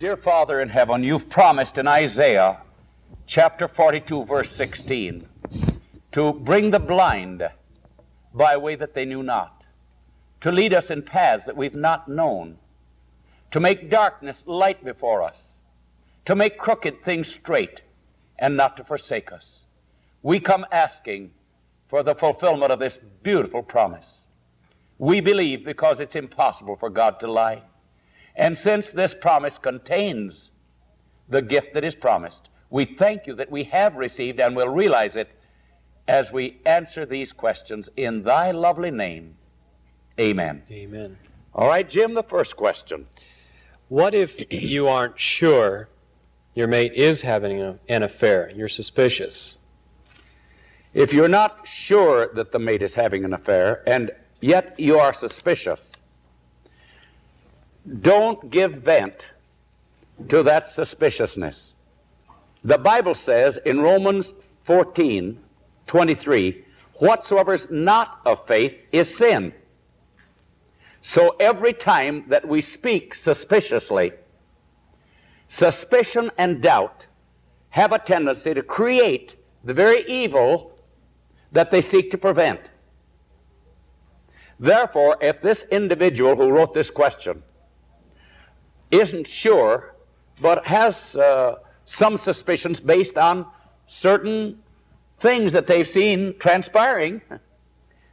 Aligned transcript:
Dear 0.00 0.16
Father 0.16 0.60
in 0.60 0.68
heaven, 0.68 1.02
you've 1.02 1.28
promised 1.28 1.76
in 1.76 1.88
Isaiah 1.88 2.58
chapter 3.26 3.66
42, 3.66 4.26
verse 4.26 4.48
16, 4.48 5.26
to 6.12 6.32
bring 6.34 6.70
the 6.70 6.78
blind 6.78 7.42
by 8.32 8.52
a 8.52 8.60
way 8.60 8.76
that 8.76 8.94
they 8.94 9.04
knew 9.04 9.24
not, 9.24 9.64
to 10.42 10.52
lead 10.52 10.72
us 10.72 10.92
in 10.92 11.02
paths 11.02 11.46
that 11.46 11.56
we've 11.56 11.74
not 11.74 12.06
known, 12.06 12.58
to 13.50 13.58
make 13.58 13.90
darkness 13.90 14.46
light 14.46 14.84
before 14.84 15.20
us, 15.20 15.58
to 16.26 16.36
make 16.36 16.58
crooked 16.58 17.02
things 17.02 17.26
straight, 17.26 17.82
and 18.38 18.56
not 18.56 18.76
to 18.76 18.84
forsake 18.84 19.32
us. 19.32 19.66
We 20.22 20.38
come 20.38 20.64
asking 20.70 21.32
for 21.88 22.04
the 22.04 22.14
fulfillment 22.14 22.70
of 22.70 22.78
this 22.78 23.00
beautiful 23.24 23.64
promise. 23.64 24.26
We 24.98 25.20
believe 25.20 25.64
because 25.64 25.98
it's 25.98 26.14
impossible 26.14 26.76
for 26.76 26.88
God 26.88 27.18
to 27.18 27.26
lie. 27.26 27.62
And 28.38 28.56
since 28.56 28.92
this 28.92 29.12
promise 29.12 29.58
contains 29.58 30.52
the 31.28 31.42
gift 31.42 31.74
that 31.74 31.84
is 31.84 31.94
promised, 31.94 32.48
we 32.70 32.84
thank 32.84 33.26
you 33.26 33.34
that 33.34 33.50
we 33.50 33.64
have 33.64 33.96
received 33.96 34.38
and 34.38 34.54
will 34.54 34.68
realize 34.68 35.16
it 35.16 35.28
as 36.06 36.32
we 36.32 36.58
answer 36.64 37.04
these 37.04 37.32
questions 37.32 37.90
in 37.96 38.22
thy 38.22 38.52
lovely 38.52 38.92
name. 38.92 39.34
Amen. 40.20 40.62
Amen. 40.70 41.18
All 41.54 41.66
right, 41.66 41.86
Jim, 41.86 42.14
the 42.14 42.22
first 42.22 42.56
question. 42.56 43.06
What 43.88 44.14
if 44.14 44.52
you 44.52 44.86
aren't 44.86 45.18
sure 45.18 45.88
your 46.54 46.68
mate 46.68 46.92
is 46.92 47.20
having 47.20 47.60
a, 47.60 47.76
an 47.88 48.04
affair? 48.04 48.50
You're 48.54 48.68
suspicious. 48.68 49.58
If 50.94 51.12
you're 51.12 51.28
not 51.28 51.66
sure 51.66 52.32
that 52.34 52.52
the 52.52 52.58
mate 52.58 52.82
is 52.82 52.94
having 52.94 53.24
an 53.24 53.32
affair 53.32 53.82
and 53.86 54.12
yet 54.40 54.78
you 54.78 54.98
are 54.98 55.12
suspicious, 55.12 55.97
don't 58.00 58.50
give 58.50 58.74
vent 58.74 59.30
to 60.28 60.42
that 60.42 60.68
suspiciousness. 60.68 61.74
The 62.64 62.78
Bible 62.78 63.14
says 63.14 63.58
in 63.64 63.80
Romans 63.80 64.34
14 64.64 65.38
23, 65.86 66.64
whatsoever 66.94 67.54
is 67.54 67.70
not 67.70 68.20
of 68.26 68.46
faith 68.46 68.76
is 68.92 69.16
sin. 69.16 69.54
So 71.00 71.36
every 71.40 71.72
time 71.72 72.24
that 72.28 72.46
we 72.46 72.60
speak 72.60 73.14
suspiciously, 73.14 74.12
suspicion 75.46 76.30
and 76.36 76.60
doubt 76.60 77.06
have 77.70 77.92
a 77.92 77.98
tendency 77.98 78.52
to 78.52 78.62
create 78.62 79.36
the 79.64 79.72
very 79.72 80.02
evil 80.06 80.72
that 81.52 81.70
they 81.70 81.80
seek 81.80 82.10
to 82.10 82.18
prevent. 82.18 82.60
Therefore, 84.60 85.16
if 85.22 85.40
this 85.40 85.64
individual 85.70 86.36
who 86.36 86.50
wrote 86.50 86.74
this 86.74 86.90
question 86.90 87.42
isn't 88.90 89.26
sure, 89.26 89.94
but 90.40 90.66
has 90.66 91.16
uh, 91.16 91.56
some 91.84 92.16
suspicions 92.16 92.80
based 92.80 93.18
on 93.18 93.46
certain 93.86 94.58
things 95.18 95.52
that 95.52 95.66
they've 95.66 95.88
seen 95.88 96.34
transpiring, 96.38 97.20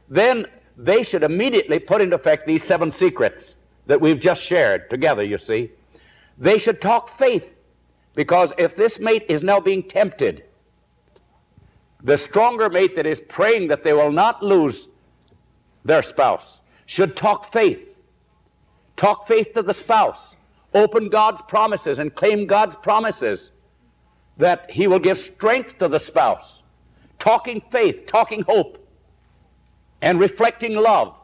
then 0.08 0.46
they 0.76 1.02
should 1.02 1.22
immediately 1.22 1.78
put 1.78 2.00
into 2.00 2.16
effect 2.16 2.46
these 2.46 2.62
seven 2.62 2.90
secrets 2.90 3.56
that 3.86 4.00
we've 4.00 4.20
just 4.20 4.42
shared 4.42 4.90
together, 4.90 5.22
you 5.22 5.38
see. 5.38 5.70
They 6.38 6.58
should 6.58 6.80
talk 6.80 7.08
faith, 7.08 7.56
because 8.14 8.52
if 8.58 8.76
this 8.76 8.98
mate 8.98 9.24
is 9.28 9.42
now 9.42 9.60
being 9.60 9.82
tempted, 9.82 10.44
the 12.02 12.16
stronger 12.16 12.68
mate 12.68 12.94
that 12.96 13.06
is 13.06 13.20
praying 13.20 13.68
that 13.68 13.84
they 13.84 13.92
will 13.92 14.12
not 14.12 14.42
lose 14.42 14.88
their 15.84 16.02
spouse 16.02 16.62
should 16.86 17.16
talk 17.16 17.44
faith. 17.44 17.98
Talk 18.96 19.26
faith 19.26 19.52
to 19.54 19.62
the 19.62 19.74
spouse 19.74 20.36
open 20.76 21.08
God's 21.08 21.42
promises 21.42 21.98
and 21.98 22.14
claim 22.14 22.46
God's 22.46 22.76
promises 22.76 23.50
that 24.36 24.70
He 24.70 24.86
will 24.86 24.98
give 24.98 25.18
strength 25.18 25.78
to 25.78 25.88
the 25.88 25.98
spouse. 25.98 26.62
Talking 27.18 27.62
faith, 27.70 28.04
talking 28.06 28.42
hope, 28.42 28.86
and 30.02 30.20
reflecting 30.20 30.74
love 30.74 31.16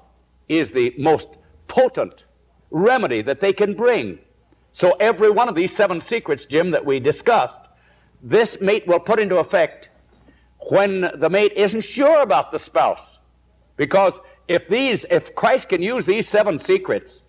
is 0.48 0.70
the 0.70 0.94
most 0.98 1.36
potent 1.68 2.24
remedy 2.70 3.20
that 3.22 3.40
they 3.40 3.52
can 3.52 3.74
bring. 3.74 4.18
So, 4.72 4.92
every 4.92 5.30
one 5.30 5.50
of 5.50 5.54
these 5.54 5.76
seven 5.76 6.00
secrets, 6.00 6.46
Jim, 6.46 6.70
that 6.70 6.84
we 6.84 6.98
discussed, 6.98 7.68
this 8.22 8.60
mate 8.60 8.86
will 8.86 9.00
put 9.00 9.20
into 9.20 9.36
effect 9.36 9.90
when 10.70 11.10
the 11.16 11.28
mate 11.28 11.52
isn't 11.54 11.84
sure 11.84 12.22
about 12.22 12.50
the 12.50 12.58
spouse. 12.58 13.20
Because 13.76 14.20
if 14.48 14.66
these, 14.66 15.04
if 15.10 15.34
Christ 15.34 15.68
can 15.68 15.82
use 15.82 16.06
these 16.06 16.26
seven 16.26 16.58
secrets, 16.58 17.22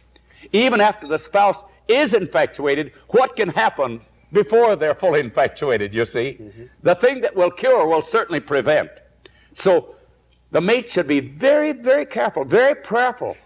even 0.54 0.80
after 0.80 1.08
the 1.08 1.20
spouse 1.20 1.66
is 1.88 2.14
infatuated, 2.14 2.94
what 3.10 3.36
can 3.36 3.50
happen 3.50 4.02
before 4.32 4.76
they're 4.76 4.96
fully 4.96 5.20
infatuated, 5.20 5.94
you 5.94 6.06
see? 6.06 6.38
Mm-hmm. 6.40 6.64
The 6.82 6.96
thing 6.96 7.22
that 7.22 7.36
will 7.36 7.52
cure 7.52 7.88
will 7.88 8.02
certainly 8.02 8.40
prevent. 8.40 8.90
So 9.54 9.96
the 10.52 10.62
mate 10.62 10.90
should 10.90 11.08
be 11.08 11.20
very, 11.20 11.72
very 11.72 12.06
careful, 12.06 12.46
very 12.46 12.76
prayerful, 12.76 13.38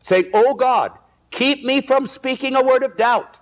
saying, 0.00 0.30
Oh 0.34 0.54
God, 0.54 0.92
keep 1.30 1.64
me 1.64 1.80
from 1.80 2.06
speaking 2.06 2.56
a 2.56 2.62
word 2.62 2.82
of 2.82 2.96
doubt. 2.96 3.40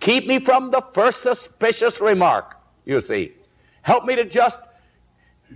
Keep 0.00 0.26
me 0.26 0.38
from 0.38 0.70
the 0.70 0.82
first 0.92 1.22
suspicious 1.22 2.00
remark, 2.00 2.56
you 2.84 3.00
see. 3.00 3.32
Help 3.82 4.04
me 4.04 4.14
to 4.16 4.24
just 4.24 4.60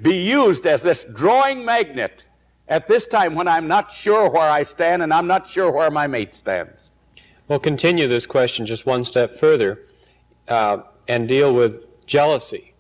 be 0.00 0.16
used 0.16 0.66
as 0.66 0.82
this 0.82 1.04
drawing 1.14 1.64
magnet 1.64 2.24
at 2.68 2.88
this 2.88 3.06
time 3.06 3.34
when 3.34 3.46
I'm 3.46 3.68
not 3.68 3.90
sure 3.92 4.30
where 4.30 4.48
I 4.48 4.62
stand 4.62 5.02
and 5.02 5.12
I'm 5.12 5.26
not 5.26 5.46
sure 5.46 5.70
where 5.70 5.90
my 5.90 6.06
mate 6.06 6.34
stands. 6.34 6.90
We'll 7.52 7.60
continue 7.60 8.08
this 8.08 8.24
question 8.24 8.64
just 8.64 8.86
one 8.86 9.04
step 9.04 9.34
further 9.34 9.80
uh, 10.48 10.84
and 11.06 11.28
deal 11.28 11.54
with 11.54 11.84
jealousy. 12.06 12.72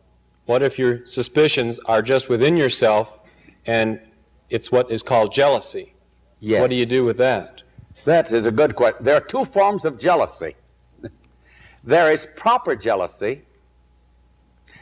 What 0.46 0.62
if 0.62 0.78
your 0.78 1.04
suspicions 1.04 1.78
are 1.80 2.00
just 2.00 2.30
within 2.30 2.56
yourself 2.56 3.20
and 3.66 4.00
it's 4.48 4.72
what 4.72 4.90
is 4.90 5.02
called 5.02 5.30
jealousy? 5.30 5.92
Yes. 6.40 6.58
What 6.62 6.70
do 6.70 6.76
you 6.76 6.86
do 6.86 7.04
with 7.04 7.18
that? 7.18 7.62
That 8.06 8.32
is 8.32 8.46
a 8.46 8.50
good 8.50 8.74
question. 8.74 9.04
There 9.04 9.14
are 9.14 9.20
two 9.20 9.44
forms 9.44 9.84
of 9.84 9.98
jealousy 9.98 10.56
there 11.84 12.10
is 12.10 12.26
proper 12.34 12.74
jealousy, 12.74 13.42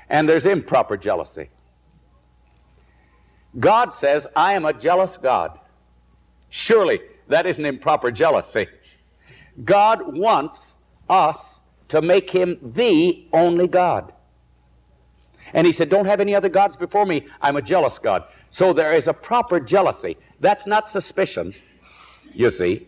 and 0.09 0.28
there's 0.28 0.47
improper 0.47 0.97
jealousy. 0.97 1.51
God 3.59 3.93
says, 3.93 4.28
I 4.37 4.53
am 4.53 4.67
a 4.67 4.72
jealous 4.72 5.17
God. 5.17 5.59
Surely 6.49 7.01
that 7.27 7.45
isn't 7.45 7.67
improper 7.67 8.12
jealousy. 8.12 8.69
God 9.65 10.16
wants 10.16 10.76
us 11.09 11.60
to 11.88 12.00
make 12.00 12.31
him 12.31 12.59
the 12.75 13.26
only 13.32 13.66
God. 13.66 14.12
And 15.53 15.66
he 15.66 15.72
said, 15.72 15.88
Don't 15.88 16.06
have 16.06 16.21
any 16.21 16.34
other 16.34 16.48
gods 16.48 16.76
before 16.76 17.04
me. 17.04 17.26
I'm 17.41 17.56
a 17.56 17.62
jealous 17.62 17.98
God. 17.98 18.25
So 18.50 18.72
there 18.72 18.93
is 18.93 19.09
a 19.09 19.12
proper 19.12 19.59
jealousy. 19.59 20.16
That's 20.38 20.66
not 20.66 20.88
suspicion, 20.88 21.54
you 22.32 22.50
see. 22.50 22.87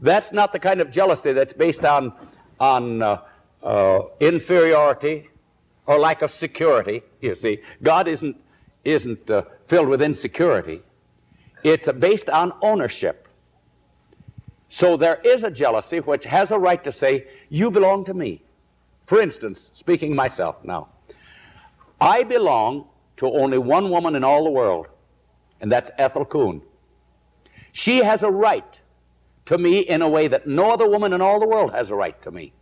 That's 0.00 0.32
not 0.32 0.52
the 0.52 0.58
kind 0.58 0.80
of 0.80 0.90
jealousy 0.90 1.32
that's 1.32 1.52
based 1.52 1.84
on, 1.84 2.12
on 2.58 3.02
uh, 3.02 3.20
uh, 3.62 4.02
inferiority 4.20 5.28
or 5.86 5.98
lack 5.98 6.22
of 6.22 6.30
security, 6.30 7.02
you 7.20 7.34
see. 7.34 7.60
God 7.82 8.08
isn't, 8.08 8.36
isn't 8.84 9.30
uh, 9.30 9.42
filled 9.66 9.88
with 9.88 10.02
insecurity, 10.02 10.82
it's 11.62 11.90
based 11.92 12.28
on 12.28 12.52
ownership. 12.62 13.23
So 14.74 14.96
there 14.96 15.20
is 15.22 15.44
a 15.44 15.52
jealousy 15.52 16.00
which 16.00 16.24
has 16.24 16.50
a 16.50 16.58
right 16.58 16.82
to 16.82 16.90
say, 16.90 17.28
You 17.48 17.70
belong 17.70 18.04
to 18.06 18.12
me. 18.12 18.42
For 19.06 19.20
instance, 19.20 19.70
speaking 19.72 20.16
myself 20.16 20.64
now, 20.64 20.88
I 22.00 22.24
belong 22.24 22.88
to 23.18 23.26
only 23.28 23.56
one 23.56 23.88
woman 23.88 24.16
in 24.16 24.24
all 24.24 24.42
the 24.42 24.50
world, 24.50 24.88
and 25.60 25.70
that's 25.70 25.92
Ethel 25.96 26.24
Coon. 26.24 26.60
She 27.70 27.98
has 27.98 28.24
a 28.24 28.30
right 28.32 28.80
to 29.44 29.58
me 29.58 29.78
in 29.78 30.02
a 30.02 30.08
way 30.08 30.26
that 30.26 30.48
no 30.48 30.72
other 30.72 30.88
woman 30.88 31.12
in 31.12 31.20
all 31.20 31.38
the 31.38 31.46
world 31.46 31.72
has 31.72 31.92
a 31.92 31.94
right 31.94 32.20
to 32.22 32.32
me. 32.32 32.52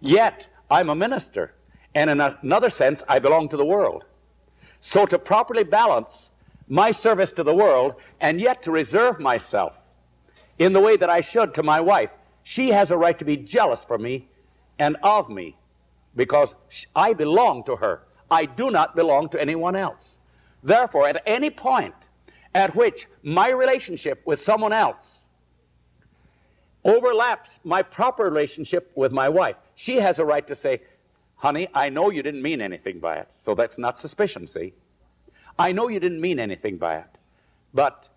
Yet, 0.00 0.48
I'm 0.72 0.90
a 0.90 0.96
minister, 0.96 1.54
and 1.94 2.10
in 2.10 2.20
another 2.20 2.68
sense, 2.68 3.04
I 3.08 3.20
belong 3.20 3.48
to 3.50 3.56
the 3.56 3.64
world. 3.64 4.06
So, 4.80 5.06
to 5.06 5.20
properly 5.20 5.62
balance 5.62 6.32
my 6.66 6.90
service 6.90 7.30
to 7.30 7.44
the 7.44 7.54
world 7.54 7.94
and 8.20 8.40
yet 8.40 8.60
to 8.62 8.72
reserve 8.72 9.20
myself 9.20 9.78
in 10.58 10.72
the 10.72 10.80
way 10.80 10.96
that 10.96 11.10
I 11.10 11.20
should 11.20 11.54
to 11.54 11.62
my 11.62 11.80
wife. 11.80 12.10
She 12.42 12.68
has 12.70 12.90
a 12.90 12.96
right 12.96 13.18
to 13.18 13.24
be 13.24 13.36
jealous 13.36 13.84
for 13.84 13.98
me 13.98 14.28
and 14.78 14.96
of 15.02 15.28
me 15.28 15.56
because 16.16 16.54
I 16.94 17.12
belong 17.12 17.64
to 17.64 17.76
her. 17.76 18.02
I 18.30 18.46
do 18.46 18.70
not 18.70 18.94
belong 18.96 19.28
to 19.30 19.40
anyone 19.40 19.76
else. 19.76 20.18
Therefore, 20.62 21.08
at 21.08 21.22
any 21.26 21.50
point 21.50 21.94
at 22.54 22.74
which 22.74 23.06
my 23.22 23.50
relationship 23.50 24.22
with 24.24 24.40
someone 24.40 24.72
else 24.72 25.22
overlaps 26.84 27.60
my 27.64 27.82
proper 27.82 28.24
relationship 28.24 28.92
with 28.94 29.12
my 29.12 29.28
wife, 29.28 29.56
she 29.74 29.96
has 29.96 30.18
a 30.18 30.24
right 30.24 30.46
to 30.46 30.54
say, 30.54 30.80
Honey, 31.36 31.68
I 31.74 31.88
know 31.88 32.10
you 32.10 32.22
didn't 32.22 32.42
mean 32.42 32.60
anything 32.62 33.00
by 33.00 33.16
it. 33.16 33.26
So 33.30 33.54
that's 33.54 33.76
not 33.76 33.98
suspicion, 33.98 34.46
see? 34.46 34.72
I 35.58 35.72
know 35.72 35.88
you 35.88 36.00
didn't 36.00 36.20
mean 36.20 36.38
anything 36.38 36.78
by 36.78 36.96
it, 36.96 37.18
but 37.74 38.08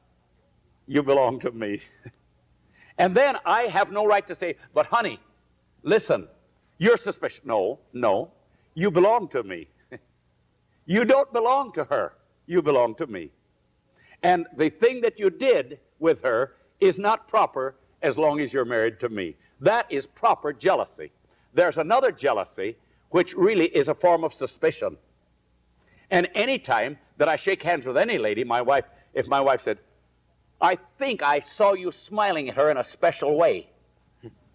you 0.88 1.04
belong 1.04 1.40
to 1.40 1.52
me. 1.52 1.82
And 2.98 3.16
then 3.16 3.38
I 3.46 3.64
have 3.64 3.92
no 3.92 4.06
right 4.06 4.26
to 4.28 4.36
say, 4.36 4.56
but 4.74 4.86
honey, 4.88 5.20
Listen, 5.88 6.28
your 6.80 6.98
suspicion. 6.98 7.44
No, 7.46 7.80
no. 7.94 8.32
You 8.74 8.92
belong 8.92 9.30
to 9.30 9.42
me. 9.44 9.70
you 10.86 11.06
don't 11.06 11.32
belong 11.32 11.72
to 11.74 11.86
her. 11.86 12.14
You 12.46 12.62
belong 12.62 12.96
to 12.96 13.08
me. 13.08 13.32
And 14.22 14.46
the 14.58 14.70
thing 14.70 15.00
that 15.02 15.18
you 15.18 15.30
did 15.30 15.80
with 16.00 16.22
her 16.24 16.56
is 16.82 17.00
not 17.00 17.28
proper 17.30 17.76
as 18.02 18.18
long 18.18 18.42
as 18.42 18.52
you're 18.52 18.66
married 18.66 19.00
to 19.00 19.08
me. 19.08 19.36
That 19.62 19.90
is 19.90 20.06
proper 20.06 20.52
jealousy. 20.52 21.12
There's 21.54 21.78
another 21.78 22.12
jealousy 22.12 22.76
which 23.12 23.34
really 23.36 23.68
is 23.68 23.88
a 23.88 23.96
form 23.96 24.26
of 24.26 24.34
suspicion. 24.34 24.98
And 26.12 26.28
any 26.36 26.60
time 26.60 26.98
that 27.18 27.30
I 27.30 27.38
shake 27.38 27.64
hands 27.64 27.88
with 27.88 27.96
any 27.96 28.18
lady, 28.18 28.44
my 28.44 28.62
wife, 28.62 28.86
if 29.14 29.28
my 29.28 29.40
wife 29.40 29.62
said, 29.62 29.80
I 30.62 30.78
think 30.98 31.22
I 31.22 31.40
saw 31.40 31.74
you 31.74 31.92
smiling 31.92 32.50
at 32.50 32.56
her 32.56 32.72
in 32.72 32.78
a 32.78 32.84
special 32.84 33.38
way, 33.38 33.70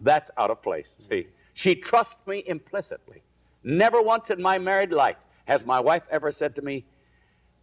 that's 0.01 0.31
out 0.37 0.51
of 0.51 0.61
place. 0.61 0.95
See, 1.09 1.27
she 1.53 1.75
trusts 1.75 2.25
me 2.27 2.43
implicitly. 2.45 3.21
Never 3.63 4.01
once 4.01 4.29
in 4.29 4.41
my 4.41 4.57
married 4.57 4.91
life 4.91 5.15
has 5.45 5.65
my 5.65 5.79
wife 5.79 6.03
ever 6.11 6.31
said 6.31 6.55
to 6.55 6.61
me, 6.61 6.85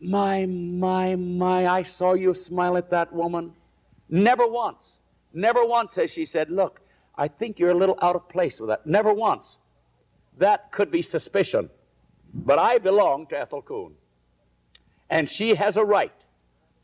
My, 0.00 0.46
my, 0.46 1.16
my, 1.16 1.66
I 1.66 1.82
saw 1.82 2.14
you 2.14 2.32
smile 2.34 2.76
at 2.76 2.90
that 2.90 3.12
woman. 3.12 3.52
Never 4.08 4.46
once. 4.46 4.98
Never 5.34 5.64
once 5.64 5.94
has 5.96 6.10
she 6.10 6.24
said, 6.24 6.50
Look, 6.50 6.80
I 7.16 7.28
think 7.28 7.58
you're 7.58 7.70
a 7.70 7.76
little 7.76 7.98
out 8.00 8.16
of 8.16 8.28
place 8.28 8.58
with 8.58 8.70
that. 8.70 8.86
Never 8.86 9.12
once. 9.12 9.58
That 10.38 10.72
could 10.72 10.90
be 10.90 11.02
suspicion. 11.02 11.68
But 12.32 12.58
I 12.58 12.78
belong 12.78 13.26
to 13.26 13.38
Ethel 13.38 13.60
Coon. 13.60 13.94
And 15.10 15.28
she 15.28 15.54
has 15.54 15.76
a 15.76 15.84
right 15.84 16.14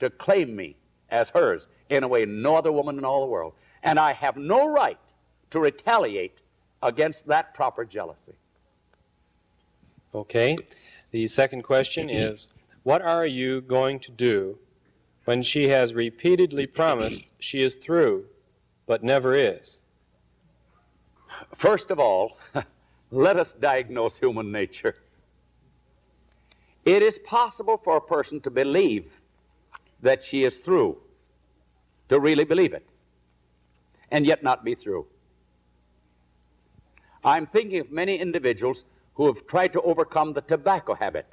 to 0.00 0.10
claim 0.10 0.54
me 0.54 0.76
as 1.10 1.30
hers 1.30 1.68
in 1.90 2.02
a 2.02 2.08
way 2.08 2.24
no 2.24 2.56
other 2.56 2.72
woman 2.72 2.98
in 2.98 3.04
all 3.04 3.20
the 3.20 3.30
world. 3.30 3.54
And 3.82 3.98
I 3.98 4.12
have 4.12 4.36
no 4.36 4.68
right 4.68 4.98
to 5.50 5.60
retaliate 5.60 6.40
against 6.82 7.26
that 7.26 7.54
proper 7.54 7.84
jealousy. 7.84 8.34
Okay. 10.14 10.56
The 11.10 11.26
second 11.26 11.62
question 11.62 12.08
mm-hmm. 12.08 12.32
is 12.32 12.48
What 12.82 13.02
are 13.02 13.26
you 13.26 13.60
going 13.60 14.00
to 14.00 14.10
do 14.10 14.58
when 15.24 15.42
she 15.42 15.68
has 15.68 15.94
repeatedly 15.94 16.66
promised 16.66 17.22
she 17.38 17.62
is 17.62 17.76
through, 17.76 18.26
but 18.86 19.02
never 19.02 19.34
is? 19.34 19.82
First 21.54 21.90
of 21.90 21.98
all, 21.98 22.38
let 23.10 23.36
us 23.36 23.52
diagnose 23.52 24.18
human 24.18 24.50
nature. 24.50 24.94
It 26.84 27.02
is 27.02 27.18
possible 27.18 27.76
for 27.82 27.96
a 27.96 28.00
person 28.00 28.40
to 28.42 28.50
believe 28.50 29.15
that 30.06 30.22
she 30.22 30.44
is 30.44 30.58
through, 30.58 30.96
to 32.08 32.20
really 32.20 32.44
believe 32.44 32.72
it, 32.72 32.86
and 34.10 34.24
yet 34.24 34.42
not 34.42 34.64
be 34.64 34.74
through. 34.74 35.04
I'm 37.24 37.46
thinking 37.46 37.80
of 37.80 37.90
many 37.90 38.16
individuals 38.16 38.84
who 39.14 39.26
have 39.26 39.46
tried 39.48 39.72
to 39.72 39.80
overcome 39.80 40.32
the 40.32 40.42
tobacco 40.42 40.94
habit. 40.94 41.26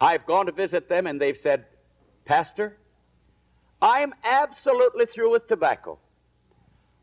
I've 0.00 0.24
gone 0.26 0.46
to 0.46 0.52
visit 0.52 0.88
them 0.88 1.08
and 1.08 1.20
they've 1.20 1.36
said, 1.36 1.66
Pastor, 2.24 2.76
I'm 3.82 4.14
absolutely 4.22 5.06
through 5.06 5.32
with 5.32 5.48
tobacco. 5.48 5.98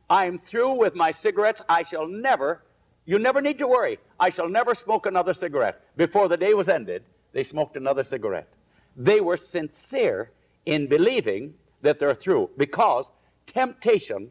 I'm 0.09 0.39
through 0.39 0.73
with 0.73 0.95
my 0.95 1.11
cigarettes. 1.11 1.61
I 1.67 1.83
shall 1.83 2.07
never, 2.07 2.63
you 3.05 3.19
never 3.19 3.41
need 3.41 3.57
to 3.59 3.67
worry, 3.67 3.99
I 4.17 4.29
shall 4.29 4.47
never 4.47 4.73
smoke 4.73 5.07
another 5.07 5.33
cigarette. 5.33 5.81
Before 5.97 6.29
the 6.29 6.37
day 6.37 6.53
was 6.53 6.69
ended, 6.69 7.03
they 7.33 7.43
smoked 7.43 7.75
another 7.75 8.03
cigarette. 8.03 8.47
They 8.95 9.21
were 9.21 9.37
sincere 9.37 10.31
in 10.65 10.87
believing 10.87 11.53
that 11.81 11.99
they're 11.99 12.15
through 12.15 12.49
because 12.57 13.11
temptation 13.45 14.29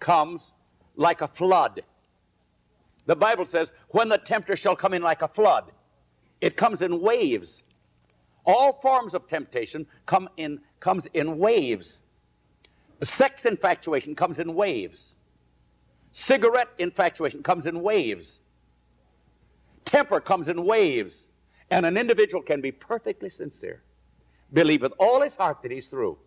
comes 0.00 0.52
like 0.96 1.20
a 1.20 1.28
flood. 1.28 1.82
The 3.06 3.16
Bible 3.16 3.44
says, 3.44 3.72
when 3.88 4.08
the 4.08 4.18
tempter 4.18 4.56
shall 4.56 4.76
come 4.76 4.94
in 4.94 5.02
like 5.02 5.22
a 5.22 5.28
flood, 5.28 5.72
it 6.40 6.56
comes 6.56 6.82
in 6.82 7.00
waves. 7.00 7.64
All 8.44 8.80
forms 8.80 9.14
of 9.14 9.26
temptation 9.26 9.86
come 10.06 10.28
in, 10.36 10.60
comes 10.80 11.06
in 11.14 11.38
waves. 11.38 12.02
Sex 13.02 13.46
infatuation 13.46 14.14
comes 14.14 14.38
in 14.38 14.54
waves. 14.54 15.14
Cigarette 16.12 16.68
infatuation 16.78 17.42
comes 17.42 17.66
in 17.66 17.80
waves. 17.82 18.40
Temper 19.84 20.20
comes 20.20 20.48
in 20.48 20.64
waves. 20.64 21.28
And 21.70 21.86
an 21.86 21.96
individual 21.96 22.42
can 22.42 22.60
be 22.60 22.70
perfectly 22.70 23.30
sincere, 23.30 23.82
believe 24.52 24.82
with 24.82 24.92
all 24.98 25.22
his 25.22 25.36
heart 25.36 25.62
that 25.62 25.70
he's 25.70 25.88
through, 25.88 26.18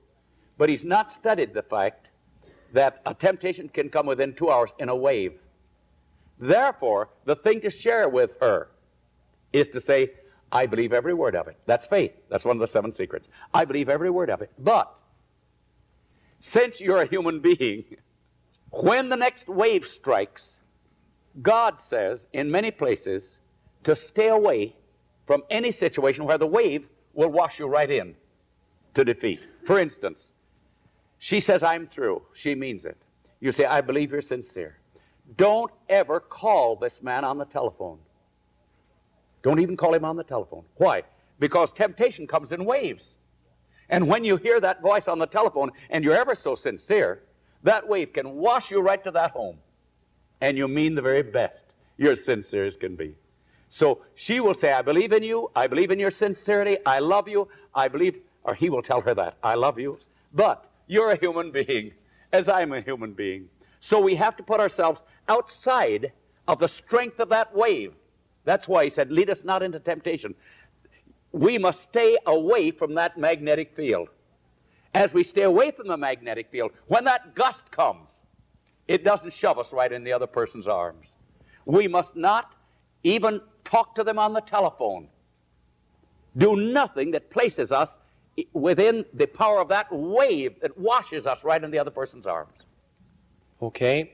but 0.57 0.69
he's 0.69 0.85
not 0.85 1.11
studied 1.11 1.53
the 1.53 1.61
fact 1.61 2.11
that 2.73 3.01
a 3.05 3.13
temptation 3.13 3.69
can 3.69 3.89
come 3.89 4.05
within 4.05 4.33
two 4.33 4.49
hours 4.49 4.71
in 4.79 4.89
a 4.89 4.95
wave. 4.95 5.33
Therefore, 6.39 7.09
the 7.25 7.35
thing 7.35 7.61
to 7.61 7.69
share 7.69 8.09
with 8.09 8.31
her 8.41 8.67
is 9.53 9.69
to 9.69 9.79
say, 9.79 10.11
I 10.51 10.65
believe 10.65 10.93
every 10.93 11.13
word 11.13 11.35
of 11.35 11.47
it. 11.47 11.57
That's 11.65 11.87
faith. 11.87 12.11
That's 12.29 12.45
one 12.45 12.57
of 12.57 12.59
the 12.59 12.67
seven 12.67 12.91
secrets. 12.91 13.29
I 13.53 13.65
believe 13.65 13.89
every 13.89 14.09
word 14.09 14.29
of 14.29 14.41
it. 14.41 14.51
But 14.59 14.99
since 16.39 16.81
you're 16.81 17.01
a 17.01 17.05
human 17.05 17.39
being, 17.39 17.83
when 18.71 19.09
the 19.09 19.15
next 19.15 19.47
wave 19.47 19.85
strikes, 19.85 20.59
God 21.41 21.79
says 21.79 22.27
in 22.33 22.51
many 22.51 22.71
places 22.71 23.39
to 23.83 23.95
stay 23.95 24.27
away 24.27 24.75
from 25.25 25.43
any 25.49 25.71
situation 25.71 26.25
where 26.25 26.37
the 26.37 26.47
wave 26.47 26.87
will 27.15 27.29
wash 27.29 27.59
you 27.59 27.65
right 27.65 27.89
in 27.89 28.15
to 28.93 29.03
defeat. 29.03 29.47
For 29.65 29.79
instance, 29.79 30.33
she 31.17 31.39
says, 31.39 31.63
I'm 31.63 31.87
through. 31.87 32.21
She 32.33 32.53
means 32.53 32.85
it. 32.85 32.97
You 33.39 33.51
say, 33.51 33.65
I 33.65 33.81
believe 33.81 34.11
you're 34.11 34.21
sincere. 34.21 34.77
Don't 35.37 35.71
ever 35.89 36.19
call 36.19 36.75
this 36.75 37.01
man 37.01 37.23
on 37.23 37.37
the 37.37 37.45
telephone. 37.45 37.97
Don't 39.41 39.59
even 39.59 39.75
call 39.75 39.93
him 39.93 40.05
on 40.05 40.15
the 40.15 40.23
telephone. 40.23 40.63
Why? 40.75 41.03
Because 41.39 41.71
temptation 41.71 42.27
comes 42.27 42.51
in 42.51 42.63
waves. 42.65 43.17
And 43.89 44.07
when 44.07 44.23
you 44.23 44.37
hear 44.37 44.59
that 44.59 44.81
voice 44.81 45.07
on 45.07 45.19
the 45.19 45.27
telephone 45.27 45.71
and 45.89 46.03
you're 46.03 46.15
ever 46.15 46.35
so 46.35 46.55
sincere, 46.55 47.23
that 47.63 47.87
wave 47.87 48.13
can 48.13 48.35
wash 48.35 48.71
you 48.71 48.81
right 48.81 49.03
to 49.03 49.11
that 49.11 49.31
home. 49.31 49.57
And 50.41 50.57
you 50.57 50.67
mean 50.67 50.95
the 50.95 51.01
very 51.01 51.23
best. 51.23 51.75
You're 51.97 52.15
sincere 52.15 52.65
as 52.65 52.77
can 52.77 52.95
be. 52.95 53.15
So 53.69 54.01
she 54.15 54.39
will 54.39 54.53
say, 54.53 54.73
I 54.73 54.81
believe 54.81 55.11
in 55.11 55.23
you. 55.23 55.51
I 55.55 55.67
believe 55.67 55.91
in 55.91 55.99
your 55.99 56.11
sincerity. 56.11 56.77
I 56.85 56.99
love 56.99 57.27
you. 57.27 57.47
I 57.73 57.87
believe, 57.87 58.19
or 58.43 58.53
he 58.53 58.69
will 58.69 58.81
tell 58.81 59.01
her 59.01 59.13
that, 59.15 59.37
I 59.43 59.55
love 59.55 59.79
you. 59.79 59.97
But 60.33 60.69
you're 60.87 61.11
a 61.11 61.17
human 61.17 61.51
being, 61.51 61.91
as 62.31 62.47
I'm 62.47 62.73
a 62.73 62.81
human 62.81 63.13
being. 63.13 63.49
So 63.79 63.99
we 63.99 64.15
have 64.15 64.35
to 64.37 64.43
put 64.43 64.59
ourselves 64.59 65.03
outside 65.27 66.11
of 66.47 66.59
the 66.59 66.67
strength 66.67 67.19
of 67.19 67.29
that 67.29 67.55
wave. 67.55 67.93
That's 68.43 68.67
why 68.67 68.83
he 68.83 68.89
said, 68.89 69.11
Lead 69.11 69.29
us 69.29 69.43
not 69.43 69.63
into 69.63 69.79
temptation. 69.79 70.35
We 71.31 71.57
must 71.57 71.81
stay 71.81 72.17
away 72.25 72.71
from 72.71 72.93
that 72.95 73.17
magnetic 73.17 73.75
field. 73.75 74.09
As 74.93 75.13
we 75.13 75.23
stay 75.23 75.41
away 75.41 75.71
from 75.71 75.87
the 75.87 75.97
magnetic 75.97 76.49
field, 76.49 76.71
when 76.87 77.03
that 77.05 77.35
gust 77.35 77.69
comes, 77.69 78.23
it 78.87 79.03
doesn't 79.03 79.33
shove 79.33 79.59
us 79.59 79.73
right 79.73 79.91
in 79.91 80.03
the 80.03 80.13
other 80.13 80.27
person's 80.27 80.67
arms. 80.67 81.17
We 81.65 81.87
must 81.87 82.15
not 82.15 82.53
even 83.03 83.41
talk 83.65 83.95
to 83.95 84.03
them 84.03 84.17
on 84.17 84.31
the 84.31 84.41
telephone. 84.41 85.09
Do 86.37 86.55
nothing 86.55 87.11
that 87.11 87.29
places 87.29 87.71
us 87.71 87.97
within 88.53 89.05
the 89.13 89.25
power 89.25 89.59
of 89.59 89.67
that 89.69 89.87
wave 89.91 90.59
that 90.61 90.77
washes 90.77 91.27
us 91.27 91.43
right 91.43 91.61
in 91.61 91.71
the 91.71 91.79
other 91.79 91.91
person's 91.91 92.27
arms. 92.27 92.53
Okay. 93.61 94.13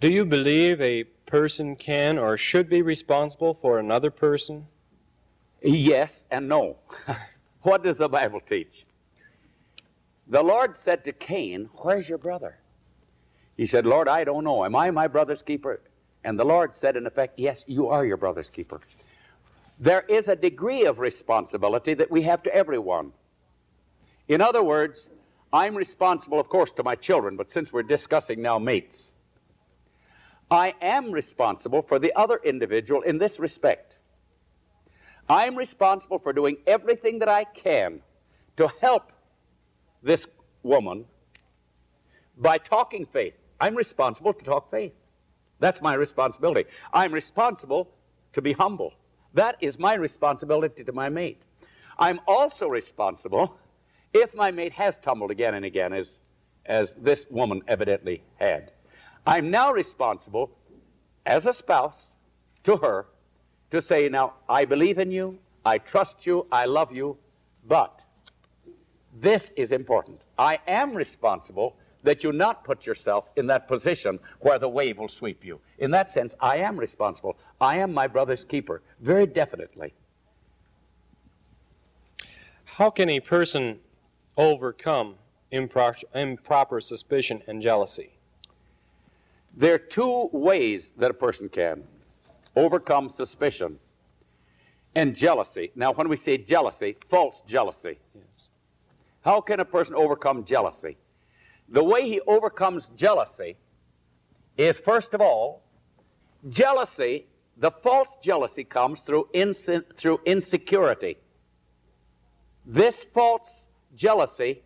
Do 0.00 0.08
you 0.08 0.24
believe 0.24 0.80
a 0.80 1.04
person 1.04 1.76
can 1.76 2.18
or 2.18 2.36
should 2.36 2.68
be 2.68 2.82
responsible 2.82 3.54
for 3.54 3.78
another 3.78 4.10
person? 4.10 4.66
Yes 5.62 6.24
and 6.30 6.48
no. 6.48 6.76
what 7.62 7.82
does 7.82 7.98
the 7.98 8.08
Bible 8.08 8.40
teach? 8.40 8.86
The 10.28 10.42
Lord 10.42 10.76
said 10.76 11.04
to 11.04 11.12
Cain, 11.12 11.68
Where's 11.76 12.08
your 12.08 12.18
brother? 12.18 12.58
He 13.56 13.66
said, 13.66 13.86
Lord, 13.86 14.06
I 14.06 14.22
don't 14.24 14.44
know. 14.44 14.64
Am 14.64 14.76
I 14.76 14.90
my 14.90 15.06
brother's 15.06 15.42
keeper? 15.42 15.80
And 16.26 16.36
the 16.36 16.44
Lord 16.44 16.74
said, 16.74 16.96
in 16.96 17.06
effect, 17.06 17.38
Yes, 17.38 17.64
you 17.68 17.88
are 17.88 18.04
your 18.04 18.16
brother's 18.16 18.50
keeper. 18.50 18.80
There 19.78 20.02
is 20.02 20.26
a 20.26 20.34
degree 20.34 20.84
of 20.84 20.98
responsibility 20.98 21.94
that 21.94 22.10
we 22.10 22.22
have 22.22 22.42
to 22.42 22.54
everyone. 22.54 23.12
In 24.26 24.40
other 24.40 24.62
words, 24.62 25.08
I'm 25.52 25.76
responsible, 25.76 26.40
of 26.40 26.48
course, 26.48 26.72
to 26.72 26.82
my 26.82 26.96
children, 26.96 27.36
but 27.36 27.48
since 27.48 27.72
we're 27.72 27.84
discussing 27.84 28.42
now 28.42 28.58
mates, 28.58 29.12
I 30.50 30.74
am 30.82 31.12
responsible 31.12 31.82
for 31.82 32.00
the 32.00 32.12
other 32.14 32.40
individual 32.42 33.02
in 33.02 33.18
this 33.18 33.38
respect. 33.38 33.96
I'm 35.28 35.54
responsible 35.54 36.18
for 36.18 36.32
doing 36.32 36.56
everything 36.66 37.20
that 37.20 37.28
I 37.28 37.44
can 37.44 38.00
to 38.56 38.68
help 38.80 39.12
this 40.02 40.26
woman 40.64 41.04
by 42.36 42.58
talking 42.58 43.06
faith. 43.06 43.34
I'm 43.60 43.76
responsible 43.76 44.32
to 44.32 44.44
talk 44.44 44.72
faith. 44.72 44.92
That's 45.58 45.80
my 45.80 45.94
responsibility. 45.94 46.68
I'm 46.92 47.12
responsible 47.12 47.88
to 48.32 48.42
be 48.42 48.52
humble. 48.52 48.94
That 49.34 49.56
is 49.60 49.78
my 49.78 49.94
responsibility 49.94 50.84
to 50.84 50.92
my 50.92 51.08
mate. 51.08 51.42
I'm 51.98 52.20
also 52.26 52.68
responsible 52.68 53.56
if 54.12 54.34
my 54.34 54.50
mate 54.50 54.72
has 54.72 54.98
tumbled 54.98 55.30
again 55.30 55.54
and 55.54 55.64
again, 55.64 55.92
as, 55.92 56.20
as 56.66 56.94
this 56.94 57.26
woman 57.30 57.62
evidently 57.68 58.22
had. 58.36 58.72
I'm 59.26 59.50
now 59.50 59.72
responsible 59.72 60.50
as 61.24 61.46
a 61.46 61.52
spouse 61.52 62.14
to 62.64 62.76
her 62.76 63.06
to 63.70 63.82
say, 63.82 64.08
Now, 64.08 64.34
I 64.48 64.64
believe 64.64 64.98
in 64.98 65.10
you, 65.10 65.38
I 65.64 65.78
trust 65.78 66.26
you, 66.26 66.46
I 66.52 66.66
love 66.66 66.96
you, 66.96 67.16
but 67.66 68.04
this 69.20 69.52
is 69.56 69.72
important. 69.72 70.20
I 70.38 70.58
am 70.66 70.94
responsible 70.94 71.76
that 72.02 72.22
you 72.22 72.32
not 72.32 72.64
put 72.64 72.86
yourself 72.86 73.28
in 73.36 73.46
that 73.48 73.68
position 73.68 74.18
where 74.40 74.58
the 74.58 74.68
wave 74.68 74.98
will 74.98 75.08
sweep 75.08 75.44
you. 75.44 75.60
In 75.78 75.90
that 75.92 76.10
sense, 76.10 76.34
I 76.40 76.58
am 76.58 76.76
responsible. 76.76 77.36
I 77.60 77.78
am 77.78 77.92
my 77.92 78.06
brother's 78.06 78.44
keeper, 78.44 78.82
very 79.00 79.26
definitely. 79.26 79.94
How 82.64 82.90
can 82.90 83.08
a 83.08 83.20
person 83.20 83.78
overcome 84.36 85.14
impro- 85.52 86.04
improper 86.14 86.80
suspicion 86.80 87.42
and 87.46 87.62
jealousy? 87.62 88.12
There 89.56 89.74
are 89.74 89.78
two 89.78 90.28
ways 90.32 90.92
that 90.98 91.10
a 91.10 91.14
person 91.14 91.48
can 91.48 91.82
overcome 92.54 93.08
suspicion 93.08 93.78
and 94.94 95.14
jealousy. 95.14 95.70
Now, 95.74 95.92
when 95.92 96.08
we 96.08 96.16
say 96.16 96.38
jealousy, 96.38 96.96
false 97.08 97.42
jealousy. 97.46 97.98
Yes. 98.14 98.50
How 99.22 99.40
can 99.40 99.60
a 99.60 99.64
person 99.64 99.94
overcome 99.94 100.44
jealousy? 100.44 100.96
The 101.68 101.82
way 101.82 102.08
he 102.08 102.20
overcomes 102.26 102.88
jealousy 102.96 103.56
is, 104.56 104.80
first 104.80 105.14
of 105.14 105.20
all, 105.20 105.62
jealousy, 106.48 107.26
the 107.56 107.70
false 107.70 108.16
jealousy 108.22 108.64
comes 108.64 109.00
through, 109.00 109.28
inse- 109.34 109.96
through 109.96 110.20
insecurity. 110.24 111.16
This 112.64 113.04
false 113.04 113.68
jealousy 113.94 114.62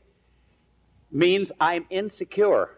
means 1.10 1.52
I'm 1.60 1.86
insecure. 1.90 2.76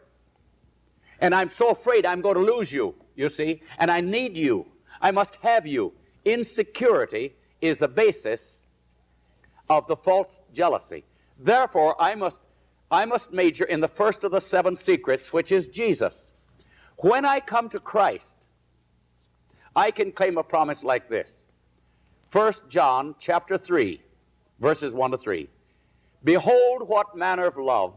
And 1.20 1.34
I'm 1.34 1.48
so 1.48 1.70
afraid 1.70 2.04
I'm 2.04 2.20
going 2.20 2.34
to 2.34 2.40
lose 2.40 2.72
you, 2.72 2.94
you 3.14 3.28
see, 3.28 3.62
and 3.78 3.90
I 3.90 4.00
need 4.00 4.36
you. 4.36 4.66
I 5.00 5.10
must 5.10 5.36
have 5.36 5.66
you. 5.66 5.92
Insecurity 6.24 7.34
is 7.60 7.78
the 7.78 7.88
basis 7.88 8.62
of 9.68 9.86
the 9.86 9.96
false 9.96 10.40
jealousy. 10.52 11.04
Therefore, 11.38 12.00
I 12.00 12.14
must, 12.14 12.40
I 12.92 13.06
must 13.06 13.32
major 13.32 13.64
in 13.64 13.80
the 13.80 13.88
first 13.88 14.22
of 14.22 14.30
the 14.30 14.40
seven 14.40 14.76
secrets, 14.76 15.32
which 15.32 15.50
is 15.50 15.68
Jesus. 15.68 16.30
When 16.98 17.24
I 17.24 17.40
come 17.40 17.70
to 17.70 17.80
Christ, 17.80 18.36
I 19.74 19.90
can 19.90 20.12
claim 20.12 20.36
a 20.36 20.42
promise 20.42 20.84
like 20.84 21.08
this. 21.08 21.46
1 22.32 22.52
John 22.68 23.14
chapter 23.18 23.56
3, 23.56 24.00
verses 24.60 24.92
1 24.92 25.10
to 25.12 25.18
3. 25.18 25.48
Behold, 26.22 26.86
what 26.86 27.16
manner 27.16 27.46
of 27.46 27.56
love 27.56 27.94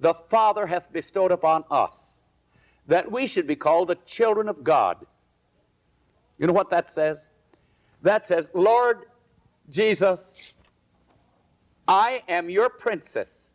the 0.00 0.14
Father 0.14 0.66
hath 0.66 0.92
bestowed 0.92 1.30
upon 1.30 1.64
us, 1.70 2.18
that 2.88 3.10
we 3.10 3.26
should 3.26 3.46
be 3.46 3.54
called 3.54 3.88
the 3.88 3.98
children 4.04 4.48
of 4.48 4.64
God. 4.64 4.96
You 6.38 6.46
know 6.46 6.52
what 6.52 6.70
that 6.70 6.90
says? 6.90 7.28
That 8.02 8.26
says, 8.26 8.48
Lord 8.52 9.04
Jesus, 9.70 10.54
I 11.86 12.22
am 12.28 12.50
your 12.50 12.68
princess, 12.68 13.48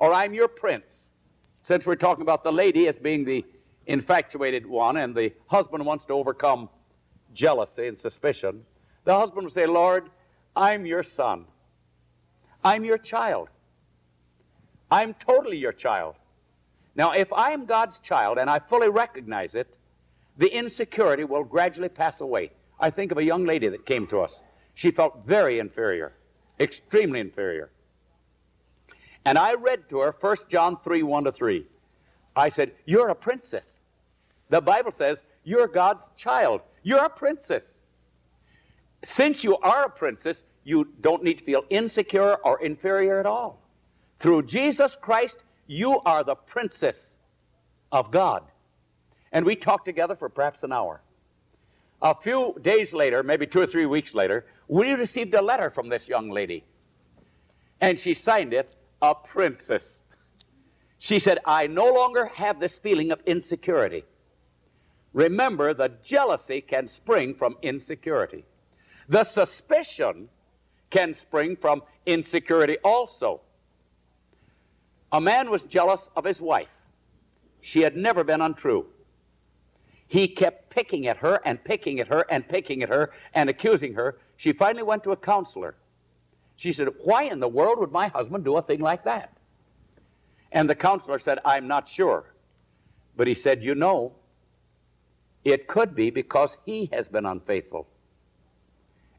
or 0.00 0.12
I'm 0.12 0.34
your 0.34 0.48
prince. 0.48 1.08
Since 1.60 1.86
we're 1.86 1.94
talking 1.94 2.22
about 2.22 2.42
the 2.42 2.50
lady 2.50 2.88
as 2.88 2.98
being 2.98 3.24
the 3.24 3.44
infatuated 3.86 4.66
one, 4.66 4.96
and 4.96 5.14
the 5.14 5.32
husband 5.46 5.84
wants 5.84 6.06
to 6.06 6.14
overcome 6.14 6.68
jealousy 7.34 7.86
and 7.86 7.96
suspicion, 7.96 8.64
the 9.04 9.14
husband 9.14 9.44
will 9.44 9.50
say, 9.50 9.66
Lord, 9.66 10.10
I'm 10.56 10.86
your 10.86 11.02
son. 11.02 11.44
I'm 12.64 12.84
your 12.84 12.98
child. 12.98 13.48
I'm 14.90 15.14
totally 15.14 15.58
your 15.58 15.72
child. 15.72 16.16
Now, 16.96 17.12
if 17.12 17.32
I 17.32 17.52
am 17.52 17.66
God's 17.66 18.00
child 18.00 18.38
and 18.38 18.50
I 18.50 18.58
fully 18.58 18.88
recognize 18.88 19.54
it, 19.54 19.76
the 20.38 20.48
insecurity 20.48 21.24
will 21.24 21.44
gradually 21.44 21.88
pass 21.88 22.20
away. 22.20 22.50
I 22.78 22.90
think 22.90 23.12
of 23.12 23.18
a 23.18 23.24
young 23.24 23.44
lady 23.44 23.68
that 23.68 23.86
came 23.86 24.06
to 24.08 24.20
us. 24.20 24.42
She 24.74 24.90
felt 24.90 25.26
very 25.26 25.58
inferior, 25.58 26.14
extremely 26.58 27.20
inferior. 27.20 27.70
And 29.24 29.36
I 29.38 29.54
read 29.54 29.88
to 29.90 29.98
her 29.98 30.14
1 30.18 30.36
John 30.48 30.78
3 30.82 31.02
1 31.02 31.24
to 31.24 31.32
3. 31.32 31.66
I 32.36 32.48
said, 32.48 32.72
You're 32.86 33.08
a 33.08 33.14
princess. 33.14 33.80
The 34.48 34.60
Bible 34.60 34.90
says 34.90 35.22
you're 35.44 35.68
God's 35.68 36.10
child. 36.16 36.60
You're 36.82 37.04
a 37.04 37.10
princess. 37.10 37.78
Since 39.02 39.42
you 39.42 39.56
are 39.58 39.84
a 39.84 39.90
princess, 39.90 40.44
you 40.64 40.88
don't 41.00 41.22
need 41.22 41.38
to 41.38 41.44
feel 41.44 41.64
insecure 41.70 42.34
or 42.44 42.60
inferior 42.62 43.18
at 43.18 43.26
all. 43.26 43.62
Through 44.18 44.42
Jesus 44.42 44.96
Christ, 44.96 45.38
you 45.66 46.00
are 46.00 46.22
the 46.22 46.34
princess 46.34 47.16
of 47.92 48.10
God. 48.10 48.42
And 49.32 49.46
we 49.46 49.56
talked 49.56 49.86
together 49.86 50.16
for 50.16 50.28
perhaps 50.28 50.64
an 50.64 50.72
hour. 50.72 51.00
A 52.02 52.14
few 52.14 52.54
days 52.62 52.92
later, 52.92 53.22
maybe 53.22 53.46
two 53.46 53.60
or 53.60 53.66
three 53.66 53.86
weeks 53.86 54.14
later, 54.14 54.46
we 54.68 54.92
received 54.92 55.34
a 55.34 55.42
letter 55.42 55.70
from 55.70 55.88
this 55.88 56.08
young 56.08 56.30
lady. 56.30 56.64
And 57.80 57.98
she 57.98 58.14
signed 58.14 58.52
it, 58.52 58.74
a 59.02 59.14
princess. 59.14 60.02
She 60.98 61.18
said, 61.18 61.38
I 61.46 61.66
no 61.66 61.86
longer 61.86 62.26
have 62.26 62.60
this 62.60 62.78
feeling 62.78 63.10
of 63.10 63.20
insecurity. 63.26 64.04
Remember, 65.12 65.74
the 65.74 65.92
jealousy 66.04 66.60
can 66.60 66.86
spring 66.86 67.34
from 67.34 67.56
insecurity. 67.62 68.44
The 69.08 69.24
suspicion 69.24 70.28
can 70.90 71.14
spring 71.14 71.56
from 71.56 71.82
insecurity 72.06 72.78
also. 72.84 73.40
A 75.12 75.20
man 75.20 75.50
was 75.50 75.64
jealous 75.64 76.10
of 76.16 76.24
his 76.24 76.40
wife. 76.40 76.70
She 77.60 77.80
had 77.80 77.96
never 77.96 78.22
been 78.22 78.40
untrue. 78.40 78.86
He 80.06 80.28
kept 80.28 80.70
picking 80.70 81.06
at 81.06 81.16
her 81.18 81.40
and 81.44 81.62
picking 81.62 82.00
at 82.00 82.08
her 82.08 82.24
and 82.30 82.46
picking 82.48 82.82
at 82.82 82.88
her 82.88 83.10
and 83.34 83.48
accusing 83.48 83.94
her. 83.94 84.18
She 84.36 84.52
finally 84.52 84.82
went 84.82 85.04
to 85.04 85.12
a 85.12 85.16
counselor. 85.16 85.76
She 86.60 86.74
said, 86.74 86.88
Why 87.04 87.22
in 87.22 87.40
the 87.40 87.48
world 87.48 87.78
would 87.78 87.90
my 87.90 88.08
husband 88.08 88.44
do 88.44 88.54
a 88.58 88.60
thing 88.60 88.80
like 88.80 89.04
that? 89.04 89.32
And 90.52 90.68
the 90.68 90.74
counselor 90.74 91.18
said, 91.18 91.38
I'm 91.42 91.66
not 91.66 91.88
sure. 91.88 92.34
But 93.16 93.26
he 93.26 93.32
said, 93.32 93.64
You 93.64 93.74
know, 93.74 94.12
it 95.42 95.68
could 95.68 95.94
be 95.94 96.10
because 96.10 96.58
he 96.66 96.90
has 96.92 97.08
been 97.08 97.24
unfaithful. 97.24 97.88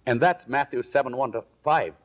And 0.06 0.22
that's 0.22 0.48
Matthew 0.48 0.84
7 0.84 1.18
1 1.18 1.32
to 1.32 1.44
5. 1.64 1.96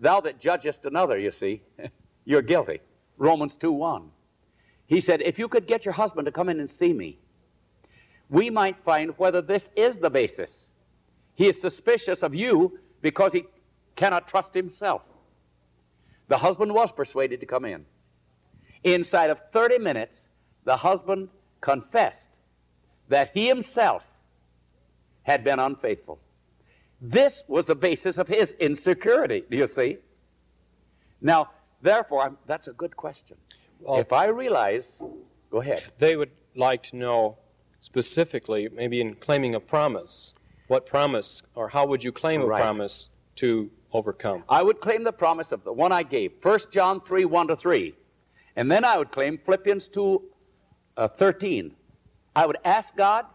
Thou 0.00 0.20
that 0.20 0.38
judgest 0.38 0.84
another, 0.84 1.18
you 1.18 1.32
see, 1.32 1.60
you're 2.24 2.40
guilty. 2.40 2.78
Romans 3.16 3.56
2 3.56 3.72
1. 3.72 4.08
He 4.86 5.00
said, 5.00 5.22
If 5.22 5.40
you 5.40 5.48
could 5.48 5.66
get 5.66 5.84
your 5.84 5.94
husband 5.94 6.26
to 6.26 6.30
come 6.30 6.48
in 6.48 6.60
and 6.60 6.70
see 6.70 6.92
me, 6.92 7.18
we 8.30 8.48
might 8.48 8.78
find 8.84 9.12
whether 9.18 9.42
this 9.42 9.70
is 9.74 9.98
the 9.98 10.08
basis. 10.08 10.68
He 11.34 11.48
is 11.48 11.60
suspicious 11.60 12.22
of 12.22 12.32
you 12.32 12.78
because 13.02 13.32
he 13.32 13.44
cannot 13.98 14.28
trust 14.28 14.54
himself. 14.54 15.02
The 16.28 16.38
husband 16.38 16.72
was 16.72 16.92
persuaded 16.92 17.40
to 17.40 17.46
come 17.46 17.64
in. 17.64 17.84
Inside 18.84 19.30
of 19.30 19.42
30 19.52 19.78
minutes, 19.78 20.28
the 20.64 20.76
husband 20.76 21.28
confessed 21.60 22.38
that 23.08 23.30
he 23.34 23.48
himself 23.48 24.06
had 25.22 25.42
been 25.42 25.58
unfaithful. 25.58 26.20
This 27.00 27.42
was 27.48 27.66
the 27.66 27.74
basis 27.74 28.18
of 28.18 28.28
his 28.28 28.52
insecurity, 28.60 29.42
do 29.50 29.56
you 29.56 29.66
see? 29.66 29.98
Now, 31.20 31.50
therefore, 31.82 32.22
I'm, 32.22 32.38
that's 32.46 32.68
a 32.68 32.72
good 32.72 32.96
question. 32.96 33.36
Well- 33.80 33.98
if 33.98 34.12
I 34.12 34.26
realize, 34.26 35.02
go 35.50 35.60
ahead. 35.60 35.82
They 35.98 36.16
would 36.16 36.30
like 36.54 36.84
to 36.84 36.96
know 36.96 37.38
specifically, 37.80 38.68
maybe 38.72 39.00
in 39.00 39.14
claiming 39.16 39.56
a 39.56 39.60
promise, 39.60 40.34
what 40.68 40.86
promise 40.86 41.42
or 41.56 41.68
how 41.68 41.86
would 41.86 42.04
you 42.04 42.12
claim 42.12 42.42
a 42.42 42.46
promise 42.46 43.08
to 43.36 43.70
overcome? 43.92 44.44
I 44.48 44.62
would 44.62 44.80
claim 44.80 45.04
the 45.04 45.12
promise 45.12 45.52
of 45.52 45.64
the 45.64 45.72
one 45.72 45.92
I 45.92 46.02
gave, 46.02 46.32
1 46.42 46.58
John 46.70 47.00
3 47.00 47.24
1 47.24 47.48
to 47.48 47.56
3. 47.56 47.94
And 48.56 48.70
then 48.70 48.84
I 48.84 48.98
would 48.98 49.12
claim 49.12 49.38
Philippians 49.38 49.88
2 49.88 50.22
uh, 50.96 51.08
13. 51.08 51.74
I 52.34 52.46
would 52.46 52.58
ask 52.64 52.96
God 52.96 53.26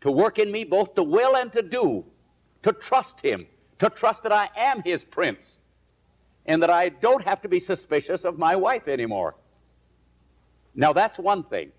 to 0.00 0.10
work 0.10 0.38
in 0.38 0.50
me 0.50 0.64
both 0.64 0.94
to 0.94 1.02
will 1.02 1.36
and 1.36 1.52
to 1.52 1.62
do, 1.62 2.04
to 2.62 2.72
trust 2.72 3.20
Him, 3.20 3.46
to 3.78 3.90
trust 3.90 4.22
that 4.24 4.32
I 4.32 4.48
am 4.56 4.82
His 4.82 5.04
prince, 5.04 5.60
and 6.46 6.62
that 6.62 6.70
I 6.70 6.88
don't 6.88 7.22
have 7.22 7.40
to 7.42 7.48
be 7.48 7.60
suspicious 7.60 8.24
of 8.24 8.38
my 8.38 8.56
wife 8.56 8.88
anymore. 8.88 9.34
Now, 10.74 10.92
that's 10.92 11.18
one 11.18 11.44
thing. 11.44 11.72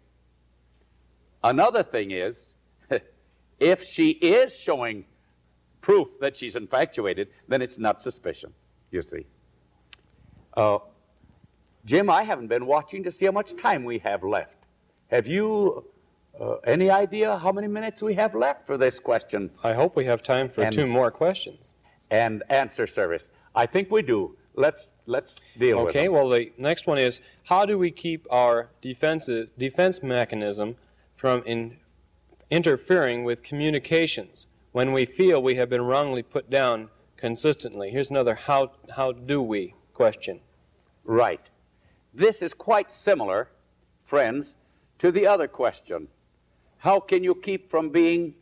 Another 1.43 1.83
thing 1.83 2.11
is, 2.11 2.53
if 3.59 3.83
she 3.83 4.11
is 4.11 4.55
showing 4.57 5.05
proof 5.81 6.19
that 6.19 6.37
she's 6.37 6.55
infatuated, 6.55 7.29
then 7.47 7.61
it's 7.61 7.77
not 7.77 8.01
suspicion, 8.01 8.53
you 8.91 9.01
see. 9.01 9.25
Uh, 10.55 10.79
Jim, 11.85 12.09
I 12.09 12.23
haven't 12.23 12.47
been 12.47 12.65
watching 12.65 13.03
to 13.03 13.11
see 13.11 13.25
how 13.25 13.31
much 13.31 13.55
time 13.57 13.83
we 13.83 13.97
have 13.99 14.23
left. 14.23 14.67
Have 15.09 15.27
you 15.27 15.85
uh, 16.39 16.55
any 16.65 16.89
idea 16.89 17.37
how 17.37 17.51
many 17.51 17.67
minutes 17.67 18.01
we 18.01 18.13
have 18.13 18.33
left 18.35 18.65
for 18.65 18.77
this 18.77 18.99
question 18.99 19.51
I 19.63 19.73
hope 19.73 19.95
we 19.95 20.05
have 20.05 20.21
time 20.23 20.47
for 20.49 20.63
And- 20.63 20.73
two 20.73 20.87
more 20.87 21.11
questions. 21.11 21.75
and 22.09 22.43
answer 22.49 22.87
service? 22.87 23.29
I 23.55 23.65
think 23.65 23.91
we 23.91 24.01
do. 24.01 24.35
Let's 24.55 24.87
let's 25.05 25.49
deal 25.57 25.77
with 25.77 25.95
it. 25.95 25.99
Okay, 25.99 26.09
well, 26.09 26.29
the 26.29 26.51
next 26.57 26.85
one 26.87 26.97
is 26.97 27.21
how 27.43 27.65
do 27.65 27.77
we 27.77 27.89
keep 27.89 28.27
our 28.29 28.69
defensive, 28.81 29.51
defense 29.57 30.03
mechanism 30.03 30.75
from 31.15 31.41
in 31.45 31.77
interfering 32.49 33.23
with 33.23 33.43
communications 33.43 34.47
when 34.71 34.93
we 34.93 35.05
feel 35.05 35.41
we 35.41 35.55
have 35.55 35.69
been 35.69 35.81
wrongly 35.81 36.23
put 36.23 36.49
down 36.49 36.89
consistently. 37.17 37.91
Here's 37.91 38.09
another 38.09 38.35
how, 38.35 38.71
how 38.95 39.11
do 39.11 39.41
we 39.41 39.75
question. 39.93 40.39
Right. 41.03 41.49
This 42.13 42.41
is 42.41 42.53
quite 42.53 42.91
similar, 42.91 43.49
friends, 44.05 44.55
to 44.99 45.11
the 45.11 45.27
other 45.27 45.47
question. 45.47 46.07
How 46.77 46.99
can 46.99 47.23
you 47.23 47.35
keep 47.35 47.69
from 47.69 47.89
being 47.89 48.33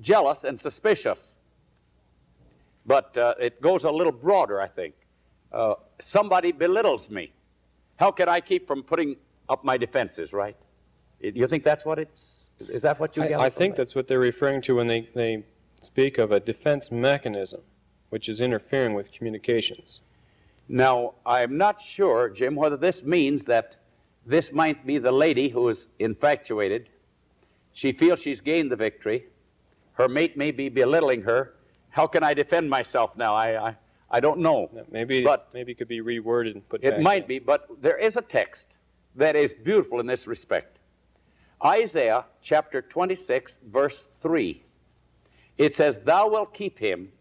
jealous 0.00 0.44
and 0.44 0.58
suspicious? 0.58 1.34
But 2.86 3.16
uh, 3.16 3.34
it 3.40 3.60
goes 3.60 3.84
a 3.84 3.90
little 3.90 4.12
broader, 4.12 4.60
I 4.60 4.68
think. 4.68 4.94
Uh, 5.52 5.74
somebody 6.00 6.52
belittles 6.52 7.08
me. 7.08 7.32
How 7.96 8.10
can 8.10 8.28
I 8.28 8.40
keep 8.40 8.66
from 8.66 8.82
putting 8.82 9.16
up 9.48 9.64
my 9.64 9.76
defenses, 9.76 10.32
right? 10.32 10.56
You 11.20 11.46
think 11.46 11.64
that's 11.64 11.84
what 11.84 11.98
it's. 11.98 12.50
Is 12.58 12.82
that 12.82 12.98
what 13.00 13.16
you 13.16 13.22
I, 13.22 13.28
get? 13.28 13.40
I 13.40 13.48
think 13.48 13.76
that's 13.76 13.94
what 13.94 14.06
they're 14.06 14.18
referring 14.18 14.60
to 14.62 14.76
when 14.76 14.86
they, 14.86 15.08
they 15.14 15.44
speak 15.84 16.18
of 16.18 16.32
a 16.32 16.40
defense 16.40 16.90
mechanism, 16.90 17.60
which 18.10 18.28
is 18.28 18.40
interfering 18.40 18.94
with 18.94 19.12
communications. 19.12 20.00
Now, 20.68 21.14
I'm 21.26 21.58
not 21.58 21.80
sure, 21.80 22.30
Jim, 22.30 22.54
whether 22.54 22.76
this 22.76 23.02
means 23.04 23.44
that 23.44 23.76
this 24.26 24.52
might 24.52 24.86
be 24.86 24.98
the 24.98 25.12
lady 25.12 25.48
who 25.48 25.68
is 25.68 25.88
infatuated. 25.98 26.88
She 27.74 27.92
feels 27.92 28.20
she's 28.22 28.40
gained 28.40 28.70
the 28.70 28.76
victory. 28.76 29.24
Her 29.94 30.08
mate 30.08 30.36
may 30.36 30.50
be 30.50 30.68
belittling 30.68 31.22
her. 31.22 31.52
How 31.90 32.06
can 32.06 32.22
I 32.22 32.34
defend 32.34 32.70
myself 32.70 33.16
now? 33.16 33.34
I, 33.34 33.68
I, 33.68 33.76
I 34.10 34.20
don't 34.20 34.40
know. 34.40 34.70
Maybe, 34.90 35.22
but 35.22 35.48
maybe 35.52 35.72
it 35.72 35.78
could 35.78 35.88
be 35.88 36.00
reworded 36.00 36.52
and 36.54 36.68
put 36.68 36.82
It 36.82 37.00
might 37.00 37.22
in. 37.22 37.28
be, 37.28 37.38
but 37.38 37.68
there 37.82 37.98
is 37.98 38.16
a 38.16 38.22
text 38.22 38.78
that 39.16 39.36
is 39.36 39.52
beautiful 39.52 40.00
in 40.00 40.06
this 40.06 40.26
respect. 40.26 40.78
Isaiah 41.64 42.24
chapter 42.42 42.82
26, 42.82 43.58
verse 43.70 44.08
3. 44.22 44.62
It 45.58 45.74
says, 45.74 45.98
Thou 45.98 46.28
wilt 46.28 46.52
keep 46.52 46.78
him, 46.78 47.12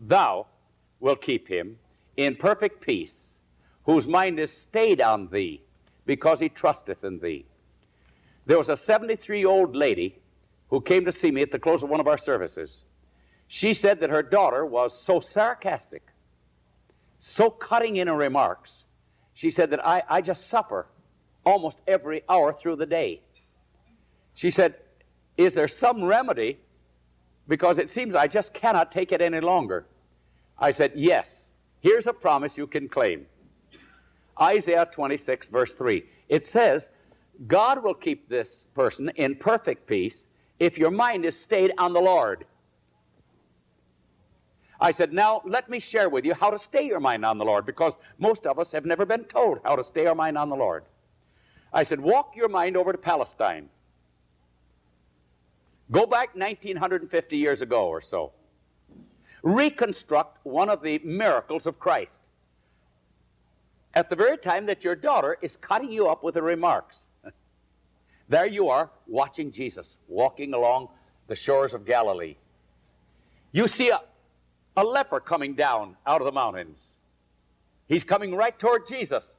thou 0.00 0.46
wilt 1.00 1.20
keep 1.20 1.46
him 1.48 1.78
in 2.16 2.34
perfect 2.34 2.80
peace, 2.80 3.38
whose 3.84 4.06
mind 4.06 4.40
is 4.40 4.52
stayed 4.52 5.00
on 5.00 5.28
thee, 5.28 5.62
because 6.06 6.40
he 6.40 6.48
trusteth 6.48 7.04
in 7.04 7.18
thee. 7.18 7.44
There 8.46 8.58
was 8.58 8.70
a 8.70 8.76
73 8.76 9.40
year 9.40 9.48
old 9.48 9.76
lady 9.76 10.18
who 10.68 10.80
came 10.80 11.04
to 11.04 11.12
see 11.12 11.30
me 11.30 11.42
at 11.42 11.50
the 11.50 11.58
close 11.58 11.82
of 11.82 11.90
one 11.90 12.00
of 12.00 12.08
our 12.08 12.18
services. 12.18 12.84
She 13.48 13.72
said 13.72 14.00
that 14.00 14.10
her 14.10 14.22
daughter 14.22 14.64
was 14.66 14.98
so 14.98 15.20
sarcastic, 15.20 16.02
so 17.18 17.50
cutting 17.50 17.96
in 17.96 18.08
her 18.08 18.16
remarks. 18.16 18.84
She 19.34 19.50
said 19.50 19.70
that 19.70 19.86
I, 19.86 20.02
I 20.08 20.20
just 20.20 20.48
suffer 20.48 20.86
almost 21.44 21.80
every 21.86 22.22
hour 22.28 22.52
through 22.52 22.76
the 22.76 22.86
day. 22.86 23.22
She 24.34 24.50
said, 24.50 24.74
Is 25.36 25.54
there 25.54 25.68
some 25.68 26.04
remedy? 26.04 26.58
Because 27.48 27.78
it 27.78 27.90
seems 27.90 28.14
I 28.14 28.26
just 28.26 28.52
cannot 28.54 28.92
take 28.92 29.12
it 29.12 29.20
any 29.20 29.40
longer. 29.40 29.86
I 30.58 30.70
said, 30.70 30.92
Yes. 30.94 31.50
Here's 31.80 32.06
a 32.06 32.12
promise 32.12 32.58
you 32.58 32.66
can 32.66 32.88
claim 32.88 33.26
Isaiah 34.40 34.88
26, 34.90 35.48
verse 35.48 35.74
3. 35.74 36.04
It 36.28 36.44
says, 36.44 36.90
God 37.46 37.82
will 37.82 37.94
keep 37.94 38.28
this 38.28 38.66
person 38.74 39.10
in 39.16 39.36
perfect 39.36 39.86
peace 39.86 40.28
if 40.58 40.76
your 40.76 40.90
mind 40.90 41.24
is 41.24 41.38
stayed 41.38 41.72
on 41.78 41.92
the 41.92 42.00
Lord. 42.00 42.44
I 44.80 44.90
said, 44.90 45.12
Now 45.12 45.42
let 45.44 45.68
me 45.68 45.78
share 45.78 46.08
with 46.08 46.24
you 46.24 46.34
how 46.34 46.50
to 46.50 46.58
stay 46.58 46.82
your 46.82 47.00
mind 47.00 47.24
on 47.24 47.38
the 47.38 47.44
Lord 47.44 47.66
because 47.66 47.94
most 48.18 48.46
of 48.46 48.58
us 48.58 48.72
have 48.72 48.84
never 48.84 49.06
been 49.06 49.24
told 49.24 49.60
how 49.64 49.76
to 49.76 49.84
stay 49.84 50.06
our 50.06 50.14
mind 50.14 50.36
on 50.38 50.48
the 50.48 50.56
Lord. 50.56 50.84
I 51.72 51.82
said, 51.82 52.00
Walk 52.00 52.34
your 52.36 52.48
mind 52.48 52.76
over 52.76 52.92
to 52.92 52.98
Palestine. 52.98 53.68
Go 55.90 56.04
back 56.04 56.34
1950 56.34 57.36
years 57.36 57.62
ago 57.62 57.86
or 57.86 58.00
so. 58.00 58.32
Reconstruct 59.42 60.44
one 60.44 60.68
of 60.68 60.82
the 60.82 60.98
miracles 61.04 61.66
of 61.66 61.78
Christ. 61.78 62.20
At 63.94 64.10
the 64.10 64.16
very 64.16 64.36
time 64.36 64.66
that 64.66 64.84
your 64.84 64.94
daughter 64.94 65.38
is 65.40 65.56
cutting 65.56 65.90
you 65.90 66.08
up 66.08 66.22
with 66.22 66.34
her 66.34 66.42
remarks, 66.42 67.06
there 68.28 68.46
you 68.46 68.68
are 68.68 68.90
watching 69.06 69.50
Jesus 69.50 69.96
walking 70.08 70.52
along 70.52 70.88
the 71.26 71.36
shores 71.36 71.72
of 71.72 71.86
Galilee. 71.86 72.36
You 73.52 73.66
see 73.66 73.88
a, 73.88 74.00
a 74.76 74.84
leper 74.84 75.20
coming 75.20 75.54
down 75.54 75.96
out 76.06 76.20
of 76.20 76.26
the 76.26 76.32
mountains. 76.32 76.98
He's 77.86 78.04
coming 78.04 78.34
right 78.34 78.58
toward 78.58 78.86
Jesus, 78.86 79.34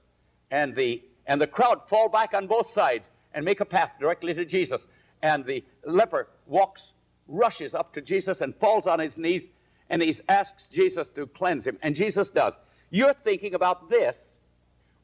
and 0.49 0.75
the 0.75 1.03
and 1.27 1.39
the 1.39 1.45
crowd 1.45 1.87
fall 1.87 2.09
back 2.09 2.33
on 2.33 2.47
both 2.47 2.71
sides 2.71 3.11
and 3.33 3.45
make 3.45 3.59
a 3.59 3.65
path 3.65 3.91
directly 3.99 4.33
to 4.33 4.45
Jesus. 4.45 4.87
And 5.21 5.45
the 5.45 5.63
leper 5.85 6.29
walks, 6.45 6.93
rushes 7.27 7.75
up 7.75 7.93
to 7.93 8.01
Jesus 8.01 8.41
and 8.41 8.55
falls 8.55 8.87
on 8.87 8.99
his 8.99 9.17
knees, 9.17 9.49
and 9.89 10.01
he 10.01 10.13
asks 10.29 10.69
Jesus 10.69 11.09
to 11.09 11.27
cleanse 11.27 11.65
him. 11.67 11.77
And 11.81 11.95
Jesus 11.95 12.29
does. 12.29 12.57
You're 12.89 13.13
thinking 13.13 13.53
about 13.53 13.89
this 13.89 14.39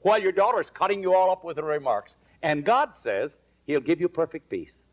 while 0.01 0.21
your 0.21 0.31
daughter's 0.31 0.69
cutting 0.69 1.01
you 1.01 1.13
all 1.13 1.31
up 1.31 1.43
with 1.43 1.57
her 1.57 1.63
remarks. 1.63 2.17
And 2.41 2.63
God 2.63 2.93
says 2.93 3.39
he'll 3.65 3.79
give 3.79 3.99
you 3.99 4.07
perfect 4.07 4.49
peace. 4.49 4.83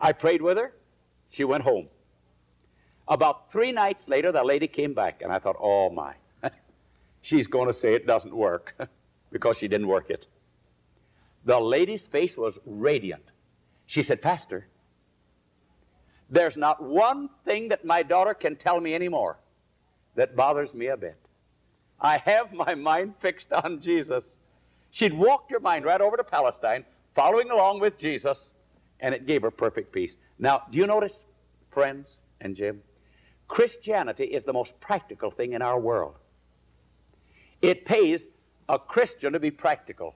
I 0.00 0.12
prayed 0.12 0.42
with 0.42 0.56
her. 0.56 0.72
She 1.28 1.44
went 1.44 1.62
home. 1.62 1.88
About 3.06 3.50
three 3.52 3.72
nights 3.72 4.08
later, 4.08 4.32
the 4.32 4.42
lady 4.42 4.66
came 4.66 4.94
back, 4.94 5.22
and 5.22 5.32
I 5.32 5.38
thought, 5.38 5.56
oh 5.60 5.90
my, 5.90 6.14
she's 7.22 7.46
going 7.46 7.66
to 7.66 7.72
say 7.72 7.94
it 7.94 8.06
doesn't 8.06 8.34
work 8.34 8.74
because 9.32 9.58
she 9.58 9.68
didn't 9.68 9.88
work 9.88 10.10
it. 10.10 10.26
The 11.44 11.58
lady's 11.58 12.06
face 12.06 12.36
was 12.36 12.58
radiant. 12.66 13.24
She 13.86 14.02
said, 14.02 14.22
Pastor, 14.22 14.66
there's 16.28 16.56
not 16.56 16.82
one 16.82 17.28
thing 17.44 17.68
that 17.68 17.84
my 17.84 18.02
daughter 18.02 18.34
can 18.34 18.56
tell 18.56 18.80
me 18.80 18.94
anymore 18.94 19.38
that 20.14 20.36
bothers 20.36 20.74
me 20.74 20.86
a 20.86 20.96
bit. 20.96 21.16
I 22.00 22.18
have 22.18 22.52
my 22.52 22.74
mind 22.74 23.14
fixed 23.18 23.52
on 23.52 23.80
Jesus. 23.80 24.36
She'd 24.90 25.12
walked 25.12 25.50
her 25.50 25.60
mind 25.60 25.84
right 25.84 26.00
over 26.00 26.16
to 26.16 26.24
Palestine, 26.24 26.84
following 27.14 27.50
along 27.50 27.80
with 27.80 27.98
Jesus, 27.98 28.52
and 29.00 29.14
it 29.14 29.26
gave 29.26 29.42
her 29.42 29.50
perfect 29.50 29.92
peace. 29.92 30.16
Now, 30.38 30.62
do 30.70 30.78
you 30.78 30.86
notice, 30.86 31.24
friends 31.70 32.16
and 32.40 32.54
Jim? 32.54 32.82
Christianity 33.48 34.24
is 34.24 34.44
the 34.44 34.52
most 34.52 34.78
practical 34.80 35.30
thing 35.30 35.54
in 35.54 35.62
our 35.62 35.78
world. 35.78 36.14
It 37.60 37.84
pays 37.84 38.26
a 38.68 38.78
Christian 38.78 39.32
to 39.32 39.40
be 39.40 39.50
practical 39.50 40.14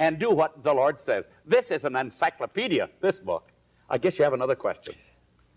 and 0.00 0.18
do 0.18 0.30
what 0.30 0.64
the 0.64 0.72
Lord 0.72 0.98
says. 0.98 1.28
This 1.46 1.70
is 1.70 1.84
an 1.84 1.94
encyclopedia, 1.94 2.88
this 3.00 3.18
book. 3.18 3.52
I 3.88 3.98
guess 3.98 4.18
you 4.18 4.24
have 4.24 4.32
another 4.32 4.56
question. 4.56 4.94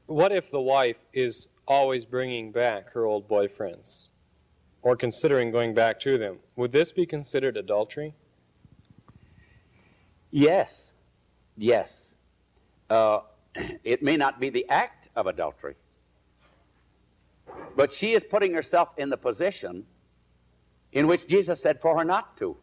What 0.05 0.33
if 0.33 0.51
the 0.51 0.61
wife 0.61 1.05
is 1.13 1.47
always 1.65 2.03
bringing 2.03 2.51
back 2.51 2.91
her 2.91 3.05
old 3.05 3.27
boyfriends 3.27 4.09
or 4.81 4.97
considering 4.97 5.49
going 5.49 5.73
back 5.73 5.99
to 6.01 6.17
them? 6.17 6.37
Would 6.57 6.73
this 6.73 6.91
be 6.91 7.05
considered 7.05 7.55
adultery? 7.55 8.13
Yes, 10.29 10.93
yes. 11.55 12.13
Uh, 12.89 13.21
it 13.83 14.03
may 14.03 14.17
not 14.17 14.41
be 14.41 14.49
the 14.49 14.67
act 14.69 15.07
of 15.15 15.27
adultery, 15.27 15.75
but 17.77 17.93
she 17.93 18.11
is 18.11 18.25
putting 18.25 18.53
herself 18.53 18.89
in 18.97 19.09
the 19.09 19.17
position 19.17 19.85
in 20.91 21.07
which 21.07 21.27
Jesus 21.27 21.61
said 21.61 21.79
for 21.79 21.97
her 21.97 22.03
not 22.03 22.35
to. 22.37 22.57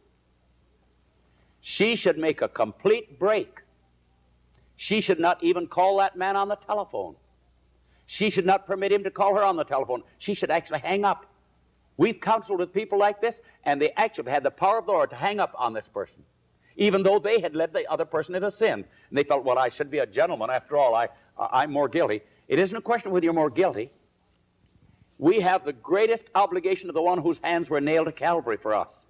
She 1.60 1.96
should 1.96 2.18
make 2.18 2.42
a 2.42 2.48
complete 2.48 3.18
break. 3.18 3.50
She 4.76 5.00
should 5.00 5.20
not 5.20 5.42
even 5.44 5.66
call 5.66 5.98
that 5.98 6.16
man 6.16 6.36
on 6.36 6.48
the 6.48 6.56
telephone. 6.56 7.16
She 8.06 8.30
should 8.30 8.46
not 8.46 8.66
permit 8.66 8.92
him 8.92 9.04
to 9.04 9.10
call 9.10 9.36
her 9.36 9.44
on 9.44 9.56
the 9.56 9.64
telephone. 9.64 10.02
She 10.18 10.34
should 10.34 10.50
actually 10.50 10.80
hang 10.80 11.04
up. 11.04 11.26
We've 11.96 12.18
counseled 12.18 12.60
with 12.60 12.72
people 12.72 12.98
like 12.98 13.20
this, 13.20 13.42
and 13.64 13.80
they 13.80 13.90
actually 13.90 14.30
had 14.30 14.42
the 14.42 14.50
power 14.50 14.78
of 14.78 14.86
the 14.86 14.92
Lord 14.92 15.10
to 15.10 15.16
hang 15.16 15.38
up 15.38 15.54
on 15.58 15.74
this 15.74 15.86
person, 15.86 16.24
even 16.76 17.02
though 17.02 17.18
they 17.18 17.40
had 17.40 17.54
led 17.54 17.74
the 17.74 17.86
other 17.90 18.06
person 18.06 18.34
into 18.34 18.50
sin. 18.50 18.72
And 18.72 19.18
they 19.18 19.22
felt, 19.22 19.44
well, 19.44 19.58
I 19.58 19.68
should 19.68 19.90
be 19.90 19.98
a 19.98 20.06
gentleman. 20.06 20.48
After 20.48 20.78
all, 20.78 20.94
I, 20.94 21.08
I'm 21.38 21.70
more 21.70 21.88
guilty. 21.88 22.22
It 22.48 22.58
isn't 22.58 22.76
a 22.76 22.80
question 22.80 23.12
whether 23.12 23.24
you're 23.24 23.34
more 23.34 23.50
guilty. 23.50 23.90
We 25.18 25.40
have 25.40 25.66
the 25.66 25.74
greatest 25.74 26.30
obligation 26.34 26.86
to 26.86 26.92
the 26.94 27.02
one 27.02 27.18
whose 27.18 27.38
hands 27.38 27.68
were 27.68 27.82
nailed 27.82 28.06
to 28.06 28.12
Calvary 28.12 28.56
for 28.56 28.74
us. 28.74 29.04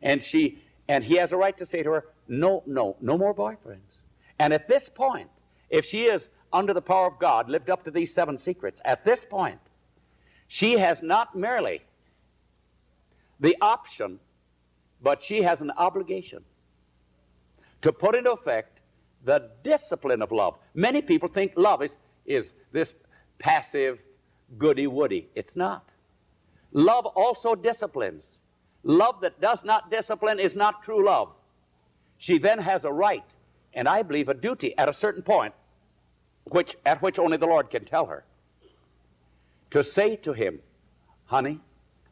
And 0.00 0.24
she 0.24 0.62
and 0.92 1.02
he 1.02 1.14
has 1.16 1.32
a 1.32 1.38
right 1.38 1.56
to 1.56 1.64
say 1.64 1.82
to 1.82 1.90
her, 1.90 2.04
No, 2.28 2.62
no, 2.66 2.96
no 3.00 3.16
more 3.16 3.34
boyfriends. 3.34 4.00
And 4.38 4.52
at 4.52 4.68
this 4.68 4.90
point, 4.90 5.30
if 5.70 5.86
she 5.86 6.04
is 6.04 6.28
under 6.52 6.74
the 6.74 6.82
power 6.82 7.06
of 7.06 7.18
God, 7.18 7.48
lived 7.48 7.70
up 7.70 7.82
to 7.84 7.90
these 7.90 8.12
seven 8.12 8.36
secrets, 8.36 8.78
at 8.84 9.02
this 9.02 9.24
point, 9.24 9.58
she 10.48 10.72
has 10.72 11.02
not 11.02 11.34
merely 11.34 11.80
the 13.40 13.56
option, 13.62 14.20
but 15.00 15.22
she 15.22 15.40
has 15.40 15.62
an 15.62 15.70
obligation 15.78 16.44
to 17.80 17.90
put 17.90 18.14
into 18.14 18.30
effect 18.30 18.82
the 19.24 19.50
discipline 19.62 20.20
of 20.20 20.30
love. 20.30 20.58
Many 20.74 21.00
people 21.00 21.30
think 21.30 21.54
love 21.56 21.80
is, 21.80 21.96
is 22.26 22.52
this 22.70 22.94
passive, 23.38 23.98
goody 24.58 24.88
woody. 24.88 25.30
It's 25.34 25.56
not. 25.56 25.88
Love 26.72 27.06
also 27.06 27.54
disciplines. 27.54 28.40
Love 28.84 29.20
that 29.20 29.40
does 29.40 29.64
not 29.64 29.90
discipline 29.90 30.40
is 30.40 30.56
not 30.56 30.82
true 30.82 31.04
love. 31.04 31.30
She 32.18 32.38
then 32.38 32.58
has 32.58 32.84
a 32.84 32.92
right 32.92 33.24
and 33.74 33.88
I 33.88 34.02
believe 34.02 34.28
a 34.28 34.34
duty 34.34 34.76
at 34.76 34.88
a 34.88 34.92
certain 34.92 35.22
point, 35.22 35.54
which, 36.50 36.76
at 36.84 37.00
which 37.02 37.18
only 37.18 37.36
the 37.36 37.46
Lord 37.46 37.70
can 37.70 37.84
tell 37.84 38.06
her, 38.06 38.24
to 39.70 39.82
say 39.82 40.16
to 40.16 40.32
him, 40.32 40.60
Honey, 41.26 41.60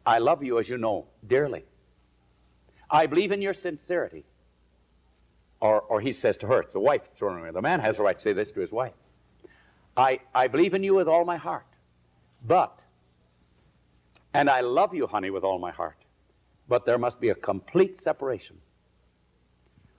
I 0.06 0.18
love 0.18 0.42
you 0.42 0.58
as 0.58 0.68
you 0.68 0.78
know 0.78 1.06
dearly. 1.26 1.64
I 2.90 3.06
believe 3.06 3.32
in 3.32 3.42
your 3.42 3.52
sincerity. 3.52 4.24
Or, 5.60 5.82
or 5.82 6.00
he 6.00 6.14
says 6.14 6.38
to 6.38 6.46
her, 6.46 6.60
it's 6.60 6.72
the 6.72 6.80
wife 6.80 7.04
that's 7.04 7.18
throwing 7.18 7.40
away. 7.40 7.50
The 7.50 7.60
man 7.60 7.80
has 7.80 7.98
a 7.98 8.02
right 8.02 8.16
to 8.16 8.22
say 8.22 8.32
this 8.32 8.50
to 8.52 8.60
his 8.60 8.72
wife. 8.72 8.94
I, 9.94 10.20
I 10.34 10.46
believe 10.46 10.72
in 10.72 10.82
you 10.82 10.94
with 10.94 11.06
all 11.06 11.26
my 11.26 11.36
heart. 11.36 11.66
But, 12.46 12.82
and 14.32 14.48
I 14.48 14.62
love 14.62 14.94
you, 14.94 15.06
honey, 15.06 15.28
with 15.28 15.44
all 15.44 15.58
my 15.58 15.70
heart. 15.70 15.98
But 16.70 16.86
there 16.86 16.98
must 16.98 17.20
be 17.20 17.30
a 17.30 17.34
complete 17.34 17.98
separation. 17.98 18.56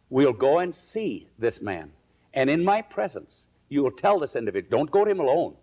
We'll 0.09 0.31
go 0.31 0.59
and 0.59 0.73
see 0.73 1.27
this 1.37 1.61
man. 1.61 1.91
And 2.33 2.49
in 2.49 2.63
my 2.63 2.81
presence, 2.81 3.45
you 3.67 3.83
will 3.83 3.91
tell 3.91 4.19
this 4.19 4.37
individual, 4.37 4.69
don't 4.77 4.89
go 4.89 5.03
to 5.03 5.11
him 5.11 5.19
alone. 5.19 5.55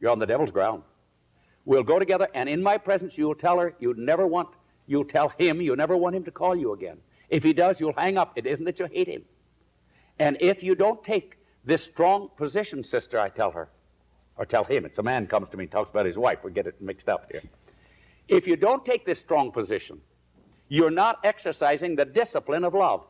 You're 0.00 0.10
on 0.10 0.18
the 0.18 0.26
devil's 0.26 0.50
ground. 0.50 0.82
We'll 1.64 1.84
go 1.84 2.00
together, 2.00 2.26
and 2.34 2.48
in 2.48 2.60
my 2.64 2.78
presence, 2.78 3.16
you'll 3.16 3.36
tell 3.36 3.60
her 3.60 3.74
you'd 3.78 3.96
never 3.96 4.26
want, 4.26 4.48
you'll 4.88 5.04
tell 5.04 5.28
him 5.38 5.60
you 5.60 5.76
never 5.76 5.96
want 5.96 6.16
him 6.16 6.24
to 6.24 6.32
call 6.32 6.56
you 6.56 6.72
again. 6.72 6.98
If 7.28 7.44
he 7.44 7.52
does, 7.52 7.78
you'll 7.78 7.94
hang 7.96 8.18
up. 8.18 8.32
It 8.34 8.44
isn't 8.44 8.64
that 8.64 8.80
you 8.80 8.86
hate 8.86 9.06
him. 9.06 9.22
And 10.18 10.36
if 10.40 10.64
you 10.64 10.74
don't 10.74 11.02
take 11.04 11.38
this 11.64 11.84
strong 11.84 12.28
position, 12.36 12.82
sister, 12.82 13.20
I 13.20 13.28
tell 13.28 13.52
her, 13.52 13.68
or 14.36 14.46
tell 14.46 14.64
him, 14.64 14.84
it's 14.84 14.98
a 14.98 15.02
man 15.04 15.28
comes 15.28 15.48
to 15.50 15.56
me 15.56 15.64
and 15.64 15.70
talks 15.70 15.92
about 15.92 16.06
his 16.06 16.18
wife. 16.18 16.42
We 16.42 16.50
get 16.50 16.66
it 16.66 16.82
mixed 16.82 17.08
up 17.08 17.30
here. 17.30 17.42
If 18.26 18.48
you 18.48 18.56
don't 18.56 18.84
take 18.84 19.06
this 19.06 19.20
strong 19.20 19.52
position, 19.52 20.00
you're 20.68 20.90
not 20.90 21.18
exercising 21.24 21.96
the 21.96 22.04
discipline 22.04 22.64
of 22.64 22.74
love. 22.74 23.04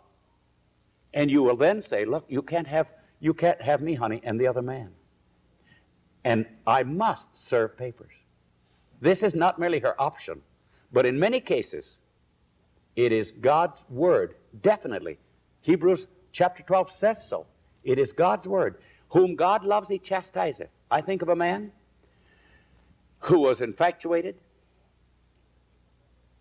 And 1.12 1.30
you 1.30 1.42
will 1.42 1.56
then 1.56 1.80
say, 1.80 2.04
look, 2.04 2.24
you 2.28 2.42
can't 2.42 2.66
have 2.66 2.88
you 3.20 3.32
can't 3.32 3.60
have 3.62 3.80
me, 3.80 3.94
honey, 3.94 4.20
and 4.22 4.38
the 4.38 4.46
other 4.46 4.60
man. 4.60 4.90
And 6.24 6.44
I 6.66 6.82
must 6.82 7.34
serve 7.34 7.74
papers. 7.76 8.12
This 9.00 9.22
is 9.22 9.34
not 9.34 9.58
merely 9.58 9.78
her 9.78 9.98
option, 10.00 10.42
but 10.92 11.06
in 11.06 11.18
many 11.18 11.40
cases, 11.40 11.98
it 12.96 13.12
is 13.12 13.32
God's 13.32 13.84
word, 13.88 14.34
definitely. 14.60 15.18
Hebrews 15.62 16.06
chapter 16.32 16.62
12 16.62 16.92
says 16.92 17.28
so. 17.28 17.46
It 17.82 17.98
is 17.98 18.12
God's 18.12 18.46
word. 18.46 18.76
Whom 19.08 19.36
God 19.36 19.64
loves, 19.64 19.88
he 19.88 19.98
chastiseth. 19.98 20.68
I 20.90 21.00
think 21.00 21.22
of 21.22 21.28
a 21.28 21.36
man 21.36 21.72
who 23.20 23.40
was 23.40 23.62
infatuated. 23.62 24.36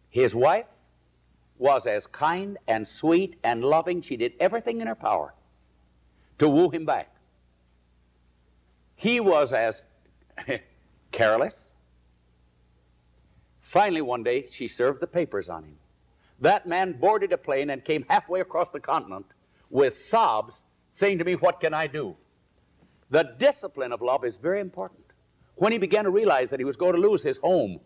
His 0.10 0.36
wife 0.36 0.66
was 1.58 1.88
as 1.88 2.08
kind 2.08 2.58
and 2.68 2.88
sweet 2.88 3.38
and 3.44 3.64
loving. 3.64 4.02
She 4.02 4.18
did 4.18 4.34
everything 4.40 4.82
in 4.82 4.88
her 4.88 4.96
power 4.96 5.34
to 6.40 6.50
woo 6.50 6.70
him 6.70 6.86
back. 6.86 7.16
He 8.96 9.20
was 9.20 9.54
as 9.54 9.84
careless. 11.12 11.72
Finally, 13.62 14.02
one 14.02 14.24
day, 14.24 14.46
she 14.50 14.68
served 14.68 15.00
the 15.00 15.08
papers 15.08 15.50
on 15.50 15.64
him. 15.64 15.76
That 16.40 16.68
man 16.68 16.94
boarded 16.94 17.32
a 17.34 17.38
plane 17.38 17.70
and 17.70 17.84
came 17.84 18.06
halfway 18.10 18.42
across 18.42 18.70
the 18.70 18.80
continent 18.80 19.26
with 19.70 19.98
sobs 19.98 20.64
saying 20.90 21.18
to 21.18 21.24
me, 21.24 21.36
What 21.36 21.60
can 21.60 21.74
I 21.74 21.88
do? 21.88 22.16
The 23.10 23.34
discipline 23.38 23.92
of 23.92 24.02
love 24.02 24.26
is 24.26 24.38
very 24.38 24.60
important. 24.60 25.04
When 25.56 25.72
he 25.72 25.78
began 25.78 26.04
to 26.04 26.10
realize 26.10 26.50
that 26.50 26.60
he 26.60 26.66
was 26.66 26.78
going 26.78 26.94
to 26.94 27.00
lose 27.00 27.24
his 27.24 27.38
home, 27.38 27.80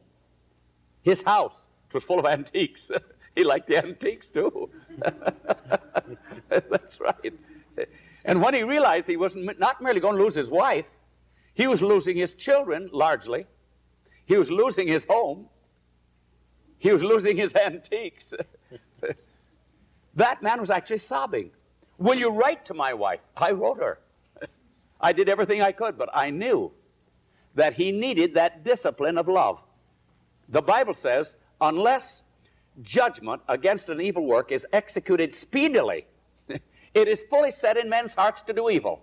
his 1.02 1.22
house, 1.22 1.68
which 1.86 1.96
was 1.96 2.04
full 2.04 2.20
of 2.20 2.26
antiques, 2.38 2.92
he 3.38 3.44
liked 3.44 3.68
the 3.68 3.78
antiques 3.78 4.28
too. 4.28 4.70
That's 6.50 7.00
right. 7.00 7.34
And 8.26 8.42
when 8.42 8.56
he 8.56 8.64
realized 8.64 9.06
he 9.08 9.16
was 9.16 9.36
not 9.36 9.80
merely 9.80 10.00
going 10.00 10.18
to 10.18 10.24
lose 10.24 10.34
his 10.34 10.50
wife, 10.50 10.90
he 11.54 11.68
was 11.68 11.84
losing 11.84 12.18
his 12.18 12.34
children 12.34 12.90
largely, 12.92 13.46
he 14.26 14.38
was 14.38 14.50
losing 14.50 14.88
his 14.88 15.06
home, 15.06 15.46
he 16.80 16.92
was 16.92 17.04
losing 17.04 17.38
his 17.38 17.54
antiques. 17.70 18.34
that 20.16 20.42
man 20.42 20.60
was 20.60 20.72
actually 20.72 20.98
sobbing. 20.98 21.52
Will 22.00 22.18
you 22.18 22.30
write 22.30 22.66
to 22.66 22.74
my 22.74 22.92
wife? 22.94 23.22
I 23.36 23.52
wrote 23.52 23.78
her. 23.80 24.00
I 25.00 25.14
did 25.14 25.30
everything 25.30 25.62
I 25.62 25.72
could, 25.72 25.96
but 25.96 26.10
I 26.12 26.32
knew 26.32 26.72
that 27.54 27.76
he 27.76 27.92
needed 27.92 28.34
that 28.34 28.64
discipline 28.64 29.20
of 29.20 29.28
love. 29.28 29.60
The 30.50 30.62
Bible 30.62 30.96
says, 30.96 31.36
unless 31.62 32.24
judgment 32.82 33.42
against 33.48 33.90
an 33.90 34.02
evil 34.02 34.26
work 34.26 34.52
is 34.52 34.66
executed 34.74 35.34
speedily, 35.34 36.06
it 36.94 37.08
is 37.08 37.24
fully 37.30 37.52
set 37.52 37.78
in 37.78 37.90
men's 37.90 38.14
hearts 38.14 38.42
to 38.44 38.54
do 38.54 38.70
evil. 38.70 39.02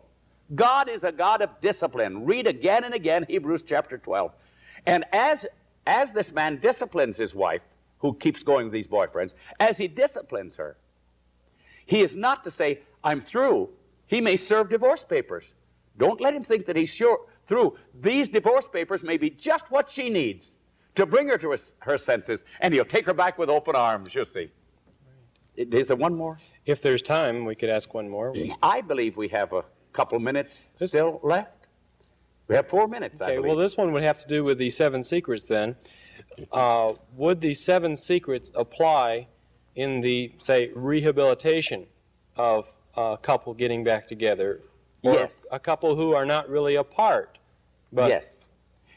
God 0.55 0.89
is 0.89 1.05
a 1.05 1.13
God 1.13 1.43
of 1.43 1.61
discipline. 1.61 2.25
Read 2.25 2.47
again 2.47 2.85
and 2.85 2.95
again 2.95 3.25
Hebrews 3.29 3.63
chapter 3.63 3.99
12. 3.99 4.33
And 4.87 5.05
as, 5.13 5.47
as 5.87 6.13
this 6.13 6.33
man 6.33 6.59
disciplines 6.59 7.17
his 7.17 7.35
wife, 7.35 7.63
who 7.99 8.15
keeps 8.15 8.43
going 8.43 8.67
with 8.67 8.73
these 8.73 8.87
boyfriends, 8.87 9.33
as 9.61 9.79
he 9.79 9.89
disciplines 9.89 10.57
her, 10.57 10.77
he 11.87 12.03
is 12.03 12.17
not 12.17 12.45
to 12.45 12.51
say, 12.51 12.81
I'm 13.03 13.21
through. 13.21 13.71
He 14.07 14.21
may 14.21 14.37
serve 14.37 14.69
divorce 14.69 15.03
papers. 15.03 15.55
Don't 15.97 16.21
let 16.21 16.35
him 16.35 16.45
think 16.45 16.67
that 16.67 16.77
he's 16.77 16.93
sure 16.93 17.21
through. 17.47 17.79
These 18.01 18.29
divorce 18.29 18.69
papers 18.69 19.03
may 19.03 19.17
be 19.17 19.31
just 19.31 19.71
what 19.71 19.89
she 19.89 20.11
needs 20.11 20.57
to 20.95 21.07
bring 21.07 21.29
her 21.29 21.39
to 21.39 21.51
her, 21.51 21.59
her 21.81 21.99
senses, 21.99 22.45
and 22.61 22.73
he'll 22.73 22.85
take 22.85 23.07
her 23.07 23.15
back 23.15 23.39
with 23.39 23.49
open 23.49 23.75
arms, 23.75 24.15
you'll 24.15 24.25
see. 24.25 24.51
Is 25.57 25.89
there 25.89 25.97
one 25.97 26.15
more? 26.15 26.39
If 26.67 26.83
there's 26.83 27.03
time, 27.03 27.45
we 27.45 27.55
could 27.55 27.71
ask 27.71 27.95
one 27.95 28.09
more. 28.09 28.35
I 28.63 28.81
believe 28.81 29.17
we 29.17 29.29
have 29.29 29.53
a 29.53 29.65
couple 29.93 30.19
minutes 30.19 30.71
this, 30.79 30.91
still 30.91 31.21
left. 31.23 31.67
We 32.49 32.57
have 32.57 32.69
four 32.69 32.89
minutes. 32.89 33.23
Okay, 33.23 33.39
well, 33.39 33.57
this 33.57 33.77
one 33.77 33.93
would 33.93 34.03
have 34.03 34.19
to 34.19 34.29
do 34.29 34.43
with 34.43 34.59
the 34.59 34.71
seven 34.71 35.03
secrets 35.03 35.45
then. 35.45 35.77
Uh, 36.53 36.93
would 37.17 37.41
the 37.41 37.55
seven 37.55 37.95
secrets 37.95 38.51
apply 38.57 39.29
in 39.77 40.01
the, 40.01 40.33
say, 40.39 40.71
rehabilitation 40.75 41.87
of 42.37 42.73
a 42.97 43.17
couple 43.21 43.55
getting 43.55 43.85
back 43.85 44.07
together? 44.07 44.61
Or 45.05 45.15
yes. 45.15 45.47
a 45.53 45.59
couple 45.61 45.95
who 45.95 46.15
are 46.15 46.27
not 46.27 46.49
really 46.49 46.77
apart? 46.77 47.39
But 47.93 48.09
yes. 48.09 48.47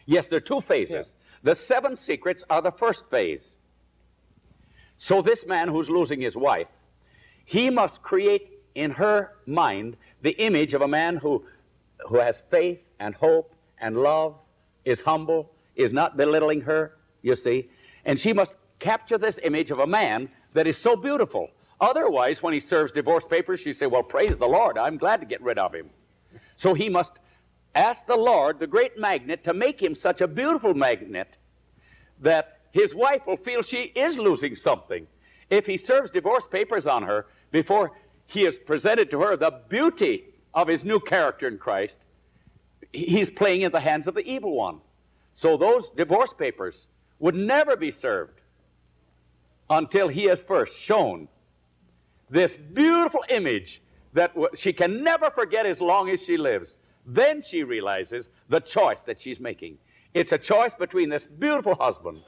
Yes, 0.07 0.27
there 0.27 0.37
are 0.37 0.41
two 0.41 0.61
phases. 0.61 1.17
The 1.47 1.55
seven 1.55 1.95
secrets 1.95 2.43
are 2.49 2.61
the 2.61 2.73
first 2.73 3.09
phase. 3.09 3.55
So 4.97 5.21
this 5.21 5.47
man 5.47 5.69
who's 5.69 5.89
losing 5.89 6.19
his 6.19 6.35
wife, 6.35 6.67
he 7.45 7.69
must 7.69 8.01
create 8.01 8.49
in 8.75 8.91
her 8.91 9.31
mind 9.45 9.95
the 10.23 10.31
image 10.31 10.73
of 10.73 10.81
a 10.81 10.89
man 10.89 11.15
who, 11.15 11.45
who 12.05 12.17
has 12.17 12.41
faith 12.41 12.93
and 12.99 13.15
hope 13.15 13.55
and 13.79 13.95
love, 13.95 14.37
is 14.83 14.99
humble, 14.99 15.49
is 15.77 15.93
not 15.93 16.17
belittling 16.17 16.59
her, 16.59 16.91
you 17.21 17.33
see. 17.33 17.69
And 18.03 18.19
she 18.19 18.33
must 18.33 18.57
capture 18.79 19.17
this 19.17 19.39
image 19.41 19.71
of 19.71 19.79
a 19.79 19.87
man 19.87 20.27
that 20.51 20.67
is 20.67 20.77
so 20.77 20.97
beautiful. 20.97 21.49
Otherwise, 21.79 22.43
when 22.43 22.51
he 22.51 22.59
serves 22.59 22.91
divorce 22.91 23.23
papers, 23.23 23.61
she 23.61 23.71
say, 23.71 23.87
Well, 23.87 24.03
praise 24.03 24.37
the 24.37 24.47
Lord, 24.47 24.77
I'm 24.77 24.97
glad 24.97 25.21
to 25.21 25.25
get 25.25 25.41
rid 25.41 25.57
of 25.57 25.73
him. 25.73 25.89
So 26.57 26.73
he 26.73 26.89
must 26.89 27.19
ask 27.77 28.05
the 28.05 28.17
Lord, 28.17 28.59
the 28.59 28.67
great 28.67 28.97
magnet, 28.97 29.43
to 29.43 29.53
make 29.53 29.81
him 29.81 29.95
such 29.95 30.21
a 30.21 30.27
beautiful 30.27 30.73
magnet 30.73 31.27
that 32.21 32.57
his 32.71 32.95
wife 32.95 33.27
will 33.27 33.37
feel 33.37 33.61
she 33.61 33.83
is 33.83 34.17
losing 34.17 34.55
something. 34.55 35.07
If 35.49 35.65
he 35.65 35.77
serves 35.77 36.11
divorce 36.11 36.45
papers 36.45 36.87
on 36.87 37.03
her 37.03 37.25
before 37.51 37.91
he 38.27 38.43
has 38.43 38.57
presented 38.57 39.11
to 39.11 39.21
her 39.21 39.37
the 39.37 39.51
beauty 39.69 40.23
of 40.53 40.67
his 40.67 40.83
new 40.83 40.99
character 40.99 41.47
in 41.47 41.57
Christ, 41.57 41.97
he's 42.91 43.29
playing 43.29 43.61
in 43.61 43.71
the 43.71 43.79
hands 43.79 44.07
of 44.07 44.15
the 44.15 44.27
evil 44.27 44.55
one. 44.55 44.79
So 45.33 45.55
those 45.55 45.89
divorce 45.91 46.33
papers 46.33 46.87
would 47.19 47.35
never 47.35 47.75
be 47.75 47.91
served 47.91 48.39
until 49.69 50.07
he 50.07 50.25
has 50.25 50.43
first 50.43 50.79
shown 50.79 51.27
this 52.29 52.57
beautiful 52.57 53.23
image 53.29 53.81
that 54.13 54.33
she 54.55 54.73
can 54.73 55.03
never 55.03 55.29
forget 55.29 55.65
as 55.65 55.79
long 55.79 56.09
as 56.09 56.23
she 56.23 56.37
lives. 56.37 56.77
Then 57.07 57.41
she 57.41 57.63
realizes 57.63 58.29
the 58.49 58.59
choice 58.59 59.01
that 59.01 59.19
she's 59.19 59.39
making. 59.39 59.77
It's 60.13 60.33
a 60.33 60.37
choice 60.37 60.75
between 60.75 61.09
this 61.09 61.25
beautiful 61.25 61.75
husband 61.75 62.21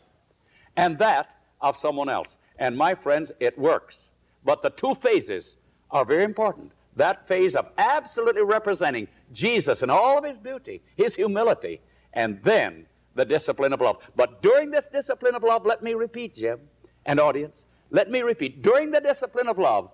and 0.77 0.97
that 0.99 1.35
of 1.61 1.75
someone 1.75 2.09
else. 2.09 2.37
And 2.57 2.77
my 2.77 2.95
friends, 2.95 3.31
it 3.39 3.57
works. 3.59 4.09
But 4.45 4.61
the 4.61 4.69
two 4.69 4.95
phases 4.95 5.57
are 5.91 6.05
very 6.05 6.23
important. 6.23 6.71
That 6.95 7.27
phase 7.27 7.55
of 7.55 7.67
absolutely 7.77 8.43
representing 8.43 9.07
Jesus 9.33 9.83
in 9.83 9.89
all 9.89 10.17
of 10.17 10.23
his 10.23 10.37
beauty, 10.37 10.81
his 10.95 11.15
humility, 11.15 11.81
and 12.13 12.41
then 12.43 12.85
the 13.15 13.25
discipline 13.25 13.73
of 13.73 13.81
love. 13.81 13.97
But 14.15 14.41
during 14.41 14.71
this 14.71 14.87
discipline 14.87 15.35
of 15.35 15.43
love, 15.43 15.65
let 15.65 15.83
me 15.83 15.93
repeat, 15.93 16.35
Jim 16.35 16.59
and 17.05 17.19
audience, 17.19 17.65
let 17.91 18.09
me 18.09 18.21
repeat, 18.21 18.61
during 18.61 18.91
the 18.91 19.01
discipline 19.01 19.47
of 19.47 19.57
love, 19.57 19.91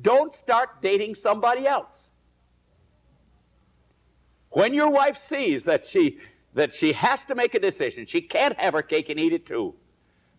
don't 0.00 0.34
start 0.34 0.80
dating 0.80 1.14
somebody 1.14 1.66
else. 1.66 2.08
When 4.52 4.74
your 4.74 4.90
wife 4.90 5.16
sees 5.16 5.64
that 5.64 5.84
she 5.86 6.18
that 6.54 6.72
she 6.72 6.92
has 6.92 7.24
to 7.24 7.34
make 7.34 7.54
a 7.54 7.58
decision, 7.58 8.04
she 8.04 8.20
can't 8.20 8.58
have 8.58 8.74
her 8.74 8.82
cake 8.82 9.08
and 9.08 9.18
eat 9.18 9.32
it 9.32 9.46
too. 9.46 9.74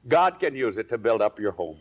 God 0.07 0.39
can 0.39 0.55
use 0.55 0.77
it 0.77 0.87
to 0.89 0.97
build 0.97 1.21
up 1.21 1.39
your 1.39 1.51
home. 1.51 1.77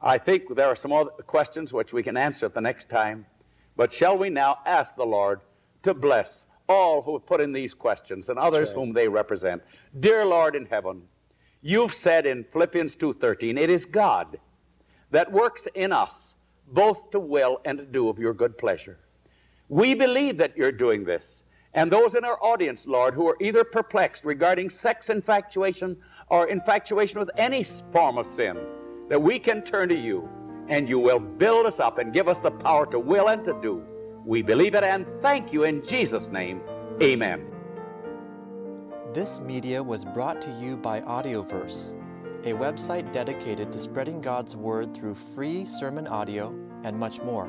I 0.00 0.18
think 0.18 0.54
there 0.54 0.66
are 0.66 0.76
some 0.76 0.92
other 0.92 1.10
questions 1.10 1.72
which 1.72 1.92
we 1.92 2.02
can 2.02 2.16
answer 2.16 2.46
at 2.46 2.54
the 2.54 2.60
next 2.60 2.88
time. 2.88 3.26
But 3.76 3.92
shall 3.92 4.16
we 4.16 4.30
now 4.30 4.58
ask 4.66 4.94
the 4.94 5.04
Lord 5.04 5.40
to 5.82 5.94
bless 5.94 6.46
all 6.68 7.02
who 7.02 7.14
have 7.14 7.26
put 7.26 7.40
in 7.40 7.52
these 7.52 7.74
questions 7.74 8.28
and 8.28 8.38
others 8.38 8.68
right. 8.68 8.76
whom 8.76 8.92
they 8.92 9.08
represent? 9.08 9.62
Dear 9.98 10.24
Lord 10.24 10.54
in 10.54 10.66
heaven, 10.66 11.02
you've 11.62 11.94
said 11.94 12.26
in 12.26 12.44
Philippians 12.44 12.94
2:13, 12.96 13.58
it 13.58 13.70
is 13.70 13.84
God 13.84 14.38
that 15.10 15.32
works 15.32 15.66
in 15.74 15.92
us 15.92 16.36
both 16.68 17.10
to 17.10 17.18
will 17.18 17.60
and 17.64 17.78
to 17.78 17.84
do 17.84 18.08
of 18.08 18.18
your 18.18 18.34
good 18.34 18.56
pleasure. 18.56 18.98
We 19.68 19.94
believe 19.94 20.36
that 20.38 20.56
you're 20.56 20.72
doing 20.72 21.04
this. 21.04 21.44
And 21.74 21.92
those 21.92 22.14
in 22.14 22.24
our 22.24 22.42
audience, 22.42 22.86
Lord, 22.86 23.14
who 23.14 23.28
are 23.28 23.36
either 23.40 23.62
perplexed 23.62 24.24
regarding 24.24 24.70
sex 24.70 25.10
infatuation 25.10 25.96
or 26.30 26.46
infatuation 26.46 27.20
with 27.20 27.30
any 27.36 27.64
form 27.64 28.16
of 28.16 28.26
sin, 28.26 28.56
that 29.08 29.20
we 29.20 29.38
can 29.38 29.62
turn 29.62 29.88
to 29.90 29.94
you 29.94 30.28
and 30.68 30.88
you 30.88 30.98
will 30.98 31.18
build 31.18 31.66
us 31.66 31.80
up 31.80 31.98
and 31.98 32.12
give 32.12 32.28
us 32.28 32.40
the 32.40 32.50
power 32.50 32.86
to 32.86 32.98
will 32.98 33.28
and 33.28 33.44
to 33.44 33.58
do. 33.60 33.82
We 34.24 34.42
believe 34.42 34.74
it 34.74 34.82
and 34.82 35.06
thank 35.20 35.52
you 35.52 35.64
in 35.64 35.84
Jesus' 35.84 36.28
name. 36.28 36.60
Amen. 37.02 37.46
This 39.12 39.40
media 39.40 39.82
was 39.82 40.04
brought 40.04 40.40
to 40.42 40.50
you 40.50 40.76
by 40.76 41.00
Audioverse, 41.02 41.94
a 42.44 42.52
website 42.52 43.12
dedicated 43.12 43.70
to 43.72 43.78
spreading 43.78 44.20
God's 44.20 44.56
Word 44.56 44.94
through 44.94 45.14
free 45.14 45.64
sermon 45.64 46.06
audio 46.06 46.54
and 46.84 46.98
much 46.98 47.20
more. 47.20 47.48